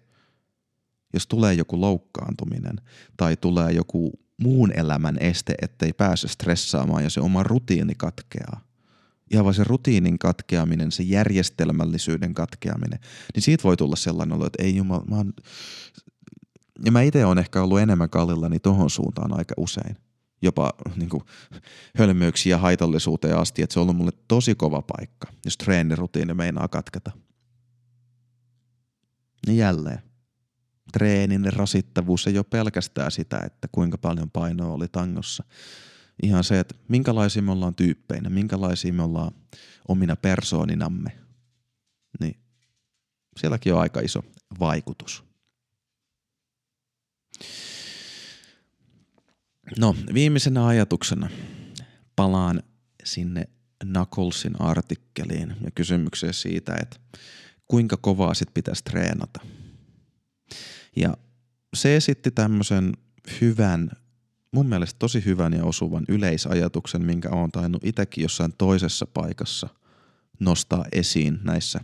jos 1.13 1.27
tulee 1.27 1.53
joku 1.53 1.81
loukkaantuminen 1.81 2.75
tai 3.17 3.37
tulee 3.37 3.71
joku 3.71 4.11
muun 4.39 4.71
elämän 4.71 5.17
este, 5.19 5.55
ettei 5.61 5.93
pääse 5.93 6.27
stressaamaan 6.27 7.03
ja 7.03 7.09
se 7.09 7.21
oma 7.21 7.43
rutiini 7.43 7.95
katkeaa. 7.95 8.61
Ihan 9.31 9.45
vaan 9.45 9.55
se 9.55 9.63
rutiinin 9.63 10.19
katkeaminen, 10.19 10.91
se 10.91 11.03
järjestelmällisyyden 11.03 12.33
katkeaminen, 12.33 12.99
niin 13.35 13.43
siitä 13.43 13.63
voi 13.63 13.77
tulla 13.77 13.95
sellainen 13.95 14.37
olo, 14.37 14.45
että 14.45 14.63
ei 14.63 14.75
jumala, 14.75 15.05
mä 15.09 15.15
oon 15.15 15.33
ja 16.85 16.91
mä 16.91 17.01
itse 17.01 17.25
olen 17.25 17.37
ehkä 17.37 17.61
ollut 17.61 17.79
enemmän 17.79 18.09
kallillani 18.09 18.59
tohon 18.59 18.89
suuntaan 18.89 19.37
aika 19.37 19.53
usein. 19.57 19.97
Jopa 20.41 20.73
niin 20.95 21.09
kuin, 21.09 21.23
hölmöyksiä 21.97 22.57
haitallisuuteen 22.57 23.37
asti, 23.37 23.61
että 23.61 23.73
se 23.73 23.79
on 23.79 23.83
ollut 23.83 23.97
mulle 23.97 24.11
tosi 24.27 24.55
kova 24.55 24.81
paikka, 24.81 25.27
jos 25.45 25.57
treenirutiini 25.57 26.33
meinaa 26.33 26.67
katketa. 26.67 27.11
Niin 29.47 29.57
jälleen. 29.57 30.08
Treenin 30.91 31.53
rasittavuus 31.53 32.27
ei 32.27 32.37
ole 32.37 32.45
pelkästään 32.49 33.11
sitä, 33.11 33.39
että 33.45 33.67
kuinka 33.71 33.97
paljon 33.97 34.29
painoa 34.29 34.73
oli 34.73 34.87
tangossa. 34.87 35.43
Ihan 36.23 36.43
se, 36.43 36.59
että 36.59 36.75
minkälaisia 36.87 37.41
me 37.41 37.51
ollaan 37.51 37.75
tyyppeinä, 37.75 38.29
minkälaisia 38.29 38.93
me 38.93 39.03
ollaan 39.03 39.31
omina 39.87 40.15
persooninamme. 40.15 41.11
Niin 42.19 42.39
sielläkin 43.37 43.73
on 43.73 43.81
aika 43.81 43.99
iso 43.99 44.23
vaikutus. 44.59 45.23
No, 49.79 49.95
viimeisenä 50.13 50.67
ajatuksena 50.67 51.29
palaan 52.15 52.63
sinne 53.03 53.49
Knucklesin 53.85 54.61
artikkeliin 54.61 55.55
ja 55.61 55.71
kysymykseen 55.71 56.33
siitä, 56.33 56.75
että 56.81 56.99
kuinka 57.67 57.97
kovaa 57.97 58.33
sit 58.33 58.53
pitäisi 58.53 58.83
treenata. 58.83 59.39
Ja 60.99 61.17
se 61.73 61.95
esitti 61.95 62.31
tämmöisen 62.31 62.93
hyvän, 63.41 63.91
mun 64.51 64.65
mielestä 64.65 64.99
tosi 64.99 65.25
hyvän 65.25 65.53
ja 65.53 65.63
osuvan 65.63 66.05
yleisajatuksen, 66.07 67.05
minkä 67.05 67.29
olen 67.29 67.51
tainnut 67.51 67.83
itsekin 67.85 68.21
jossain 68.21 68.53
toisessa 68.57 69.05
paikassa 69.05 69.69
nostaa 70.39 70.85
esiin 70.91 71.39
näissä 71.43 71.79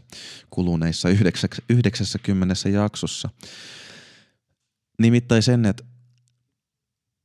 kuluneissa 0.49 1.09
90 1.69 2.69
jaksossa. 2.69 3.29
Nimittäin 4.99 5.43
sen, 5.43 5.65
että 5.65 5.83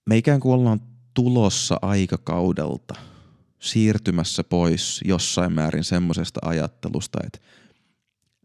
me 0.07 0.16
ikään 0.16 0.41
kuin 0.41 0.53
ollaan 0.55 0.80
tulossa 1.14 1.78
aikakaudelta, 1.82 2.95
siirtymässä 3.59 4.45
pois 4.45 5.01
jossain 5.05 5.53
määrin 5.53 5.84
semmoisesta 5.84 6.41
ajattelusta, 6.45 7.18
että 7.26 7.38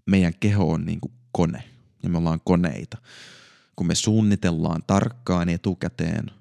meidän 0.06 0.34
keho 0.40 0.72
on 0.72 0.86
niin 0.86 1.00
kuin 1.00 1.14
kone 1.32 1.75
ja 2.06 2.10
me 2.10 2.18
ollaan 2.18 2.42
koneita. 2.46 2.98
Kun 3.76 3.88
me 3.88 3.96
suunnitellaan 3.96 4.82
tarkkaan 4.88 5.50
etukäteen 5.50 6.32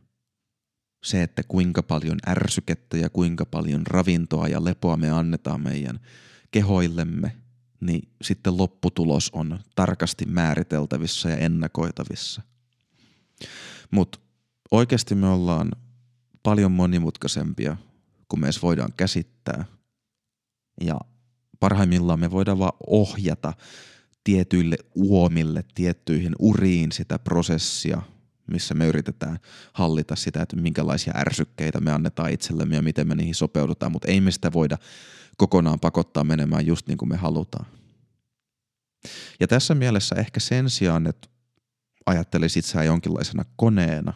se, 1.04 1.22
että 1.22 1.42
kuinka 1.48 1.82
paljon 1.82 2.18
ärsykettä 2.28 2.96
ja 2.96 3.10
kuinka 3.10 3.46
paljon 3.46 3.86
ravintoa 3.86 4.48
ja 4.48 4.64
lepoa 4.64 4.96
me 4.96 5.10
annetaan 5.10 5.60
meidän 5.60 6.00
kehoillemme, 6.50 7.36
niin 7.80 8.08
sitten 8.22 8.58
lopputulos 8.58 9.30
on 9.32 9.58
tarkasti 9.74 10.26
määriteltävissä 10.26 11.28
ja 11.28 11.36
ennakoitavissa. 11.36 12.42
Mutta 13.90 14.18
oikeasti 14.70 15.14
me 15.14 15.28
ollaan 15.28 15.70
paljon 16.42 16.72
monimutkaisempia 16.72 17.76
kuin 18.28 18.40
me 18.40 18.46
edes 18.46 18.62
voidaan 18.62 18.92
käsittää. 18.96 19.64
Ja 20.80 21.00
parhaimmillaan 21.60 22.20
me 22.20 22.30
voidaan 22.30 22.58
vaan 22.58 22.72
ohjata 22.86 23.52
tietyille 24.24 24.76
uomille, 24.94 25.64
tiettyihin 25.74 26.34
uriin 26.38 26.92
sitä 26.92 27.18
prosessia, 27.18 28.02
missä 28.46 28.74
me 28.74 28.86
yritetään 28.86 29.38
hallita 29.72 30.16
sitä, 30.16 30.42
että 30.42 30.56
minkälaisia 30.56 31.12
ärsykkeitä 31.16 31.80
me 31.80 31.92
annetaan 31.92 32.30
itsellemme 32.30 32.76
ja 32.76 32.82
miten 32.82 33.08
me 33.08 33.14
niihin 33.14 33.34
sopeudutaan, 33.34 33.92
mutta 33.92 34.08
ei 34.08 34.20
me 34.20 34.30
sitä 34.30 34.52
voida 34.52 34.78
kokonaan 35.36 35.80
pakottaa 35.80 36.24
menemään 36.24 36.66
just 36.66 36.88
niin 36.88 36.98
kuin 36.98 37.08
me 37.08 37.16
halutaan. 37.16 37.66
Ja 39.40 39.48
tässä 39.48 39.74
mielessä 39.74 40.14
ehkä 40.14 40.40
sen 40.40 40.70
sijaan, 40.70 41.06
että 41.06 41.28
ajattelisit 42.06 42.64
itseään 42.64 42.86
jonkinlaisena 42.86 43.44
koneena, 43.56 44.12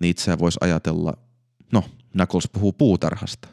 niin 0.00 0.10
itseään 0.10 0.38
voisi 0.38 0.58
ajatella, 0.60 1.12
no, 1.72 1.84
Knuckles 2.12 2.48
puhuu 2.52 2.72
puutarhasta. 2.72 3.48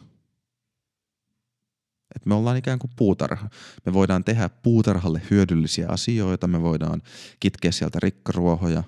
Et 2.15 2.25
me 2.25 2.35
ollaan 2.35 2.57
ikään 2.57 2.79
kuin 2.79 2.91
puutarha. 2.95 3.49
Me 3.85 3.93
voidaan 3.93 4.23
tehdä 4.23 4.49
puutarhalle 4.49 5.21
hyödyllisiä 5.31 5.87
asioita, 5.89 6.47
me 6.47 6.61
voidaan 6.61 7.01
kitkeä 7.39 7.71
sieltä 7.71 7.99
rikkaruohoja, 8.03 8.83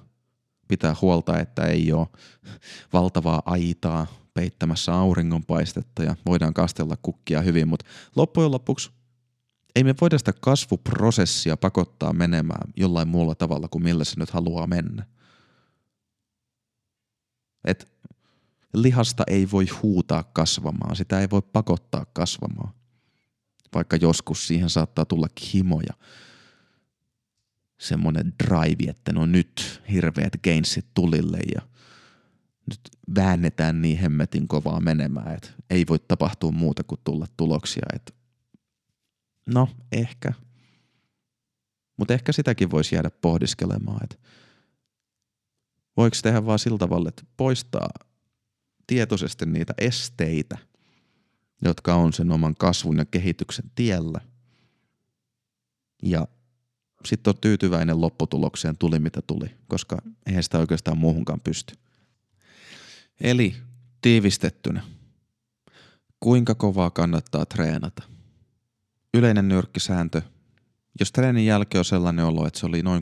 pitää 0.67 0.95
huolta, 1.01 1.39
että 1.39 1.65
ei 1.65 1.91
ole 1.91 2.07
valtavaa 2.93 3.41
aitaa 3.45 4.07
peittämässä 4.34 4.93
auringonpaistetta 4.93 6.03
ja 6.03 6.15
voidaan 6.26 6.53
kastella 6.53 6.97
kukkia 7.01 7.41
hyvin, 7.41 7.67
mutta 7.67 7.86
loppujen 8.15 8.51
lopuksi 8.51 8.91
ei 9.76 9.84
me 9.84 9.95
voida 10.01 10.17
sitä 10.17 10.34
kasvuprosessia 10.41 11.57
pakottaa 11.57 12.13
menemään 12.13 12.71
jollain 12.78 13.07
muulla 13.07 13.36
tavalla 13.36 13.67
kuin 13.67 13.84
millä 13.84 14.03
se 14.03 14.19
nyt 14.19 14.30
haluaa 14.30 14.67
mennä. 14.67 15.05
Et 17.65 17.91
lihasta 18.73 19.23
ei 19.28 19.51
voi 19.51 19.67
huutaa 19.67 20.23
kasvamaan, 20.23 20.95
sitä 20.95 21.19
ei 21.19 21.30
voi 21.30 21.41
pakottaa 21.41 22.05
kasvamaan. 22.13 22.73
Vaikka 23.76 23.95
joskus 23.95 24.47
siihen 24.47 24.69
saattaa 24.69 25.05
tulla 25.05 25.28
himoja. 25.53 25.93
Semmoinen 27.78 28.34
drive, 28.43 28.89
että 28.89 29.13
no 29.13 29.26
nyt 29.26 29.82
hirveät 29.91 30.34
gainsit 30.43 30.86
tulille 30.93 31.39
ja 31.55 31.61
nyt 32.69 32.80
väännetään 33.15 33.82
niin 33.82 33.97
hemmetin 33.97 34.47
kovaa 34.47 34.80
menemään, 34.80 35.34
että 35.36 35.49
ei 35.69 35.86
voi 35.89 35.99
tapahtua 35.99 36.51
muuta 36.51 36.84
kuin 36.84 37.01
tulla 37.03 37.26
tuloksia. 37.38 37.86
Että 37.93 38.13
no, 39.45 39.69
ehkä. 39.91 40.34
Mutta 41.97 42.13
ehkä 42.13 42.32
sitäkin 42.32 42.71
voisi 42.71 42.95
jäädä 42.95 43.09
pohdiskelemaan, 43.09 44.03
että 44.03 44.15
voiko 45.97 46.17
tehdä 46.23 46.45
vaan 46.45 46.59
sillä 46.59 46.78
tavalla, 46.78 47.09
että 47.09 47.23
poistaa 47.38 47.89
tietoisesti 48.88 49.45
niitä 49.45 49.73
esteitä, 49.78 50.57
jotka 51.62 51.95
on 51.95 52.14
sen 52.14 52.32
oman 52.32 52.56
kasvun 52.56 52.97
ja 52.97 53.06
kehityksen 53.06 53.72
tiellä. 53.76 54.22
Ja 56.03 56.28
sitten 57.06 57.32
on 57.32 57.41
tyytyväinen 57.41 58.01
lopputulokseen, 58.01 58.78
tuli 58.78 58.99
mitä 58.99 59.22
tuli, 59.22 59.49
koska 59.68 60.01
eihän 60.26 60.43
sitä 60.43 60.60
oikeastaan 60.60 60.97
muuhunkaan 60.97 61.39
pysty. 61.39 61.76
Eli 63.22 63.56
tiivistettynä. 64.01 64.84
Kuinka 66.20 66.56
kovaa 66.56 66.89
kannattaa 66.89 67.45
treenata? 67.45 68.03
Yleinen 69.14 69.47
nyrkkisääntö. 69.47 70.22
Jos 70.99 71.12
treenin 71.12 71.45
jälkeen 71.45 71.80
on 71.80 71.86
sellainen 71.86 72.26
olo, 72.26 72.47
että 72.47 72.60
se 72.60 72.66
oli 72.66 72.82
noin 72.82 73.01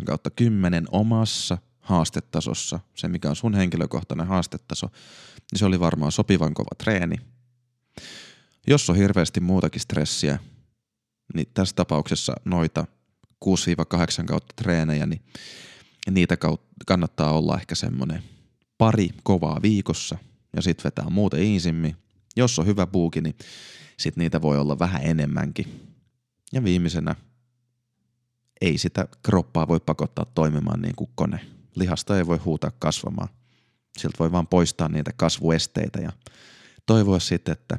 6-8 0.00 0.04
kautta 0.04 0.30
10 0.30 0.84
omassa 0.90 1.58
haastetasossa, 1.80 2.80
se 2.94 3.08
mikä 3.08 3.30
on 3.30 3.36
sun 3.36 3.54
henkilökohtainen 3.54 4.26
haastetaso, 4.26 4.86
niin 5.52 5.58
se 5.58 5.64
oli 5.64 5.80
varmaan 5.80 6.12
sopivan 6.12 6.54
kova 6.54 6.70
treeni. 6.78 7.16
Jos 8.66 8.90
on 8.90 8.96
hirveästi 8.96 9.40
muutakin 9.40 9.80
stressiä, 9.80 10.38
niin 11.34 11.46
tässä 11.54 11.74
tapauksessa 11.74 12.32
noita 12.44 12.86
6-8 13.44 14.24
kautta 14.26 14.54
treenejä, 14.56 15.06
niin 15.06 15.22
niitä 16.10 16.36
kannattaa 16.86 17.32
olla 17.32 17.56
ehkä 17.56 17.74
semmoinen 17.74 18.22
pari 18.78 19.08
kovaa 19.22 19.62
viikossa 19.62 20.18
ja 20.56 20.62
sitten 20.62 20.84
vetää 20.84 21.10
muuten 21.10 21.42
iisimmin. 21.42 21.96
Jos 22.36 22.58
on 22.58 22.66
hyvä 22.66 22.86
buuki, 22.86 23.20
niin 23.20 23.36
sitten 23.96 24.22
niitä 24.22 24.42
voi 24.42 24.58
olla 24.58 24.78
vähän 24.78 25.00
enemmänkin. 25.04 25.94
Ja 26.52 26.64
viimeisenä, 26.64 27.14
ei 28.60 28.78
sitä 28.78 29.08
kroppaa 29.22 29.68
voi 29.68 29.80
pakottaa 29.80 30.24
toimimaan 30.34 30.82
niin 30.82 30.94
kuin 30.96 31.10
kone 31.14 31.40
lihasta 31.74 32.18
ei 32.18 32.26
voi 32.26 32.36
huutaa 32.36 32.70
kasvamaan. 32.78 33.28
Siltä 33.98 34.16
voi 34.18 34.32
vaan 34.32 34.46
poistaa 34.46 34.88
niitä 34.88 35.10
kasvuesteitä 35.16 36.00
ja 36.00 36.12
toivoa 36.86 37.18
sitten, 37.18 37.52
että 37.52 37.78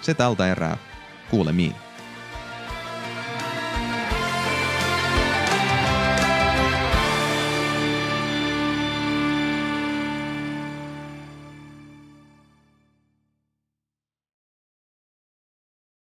Se 0.00 0.14
tältä 0.14 0.46
erää. 0.48 0.76
Kuulemiin. 1.30 1.85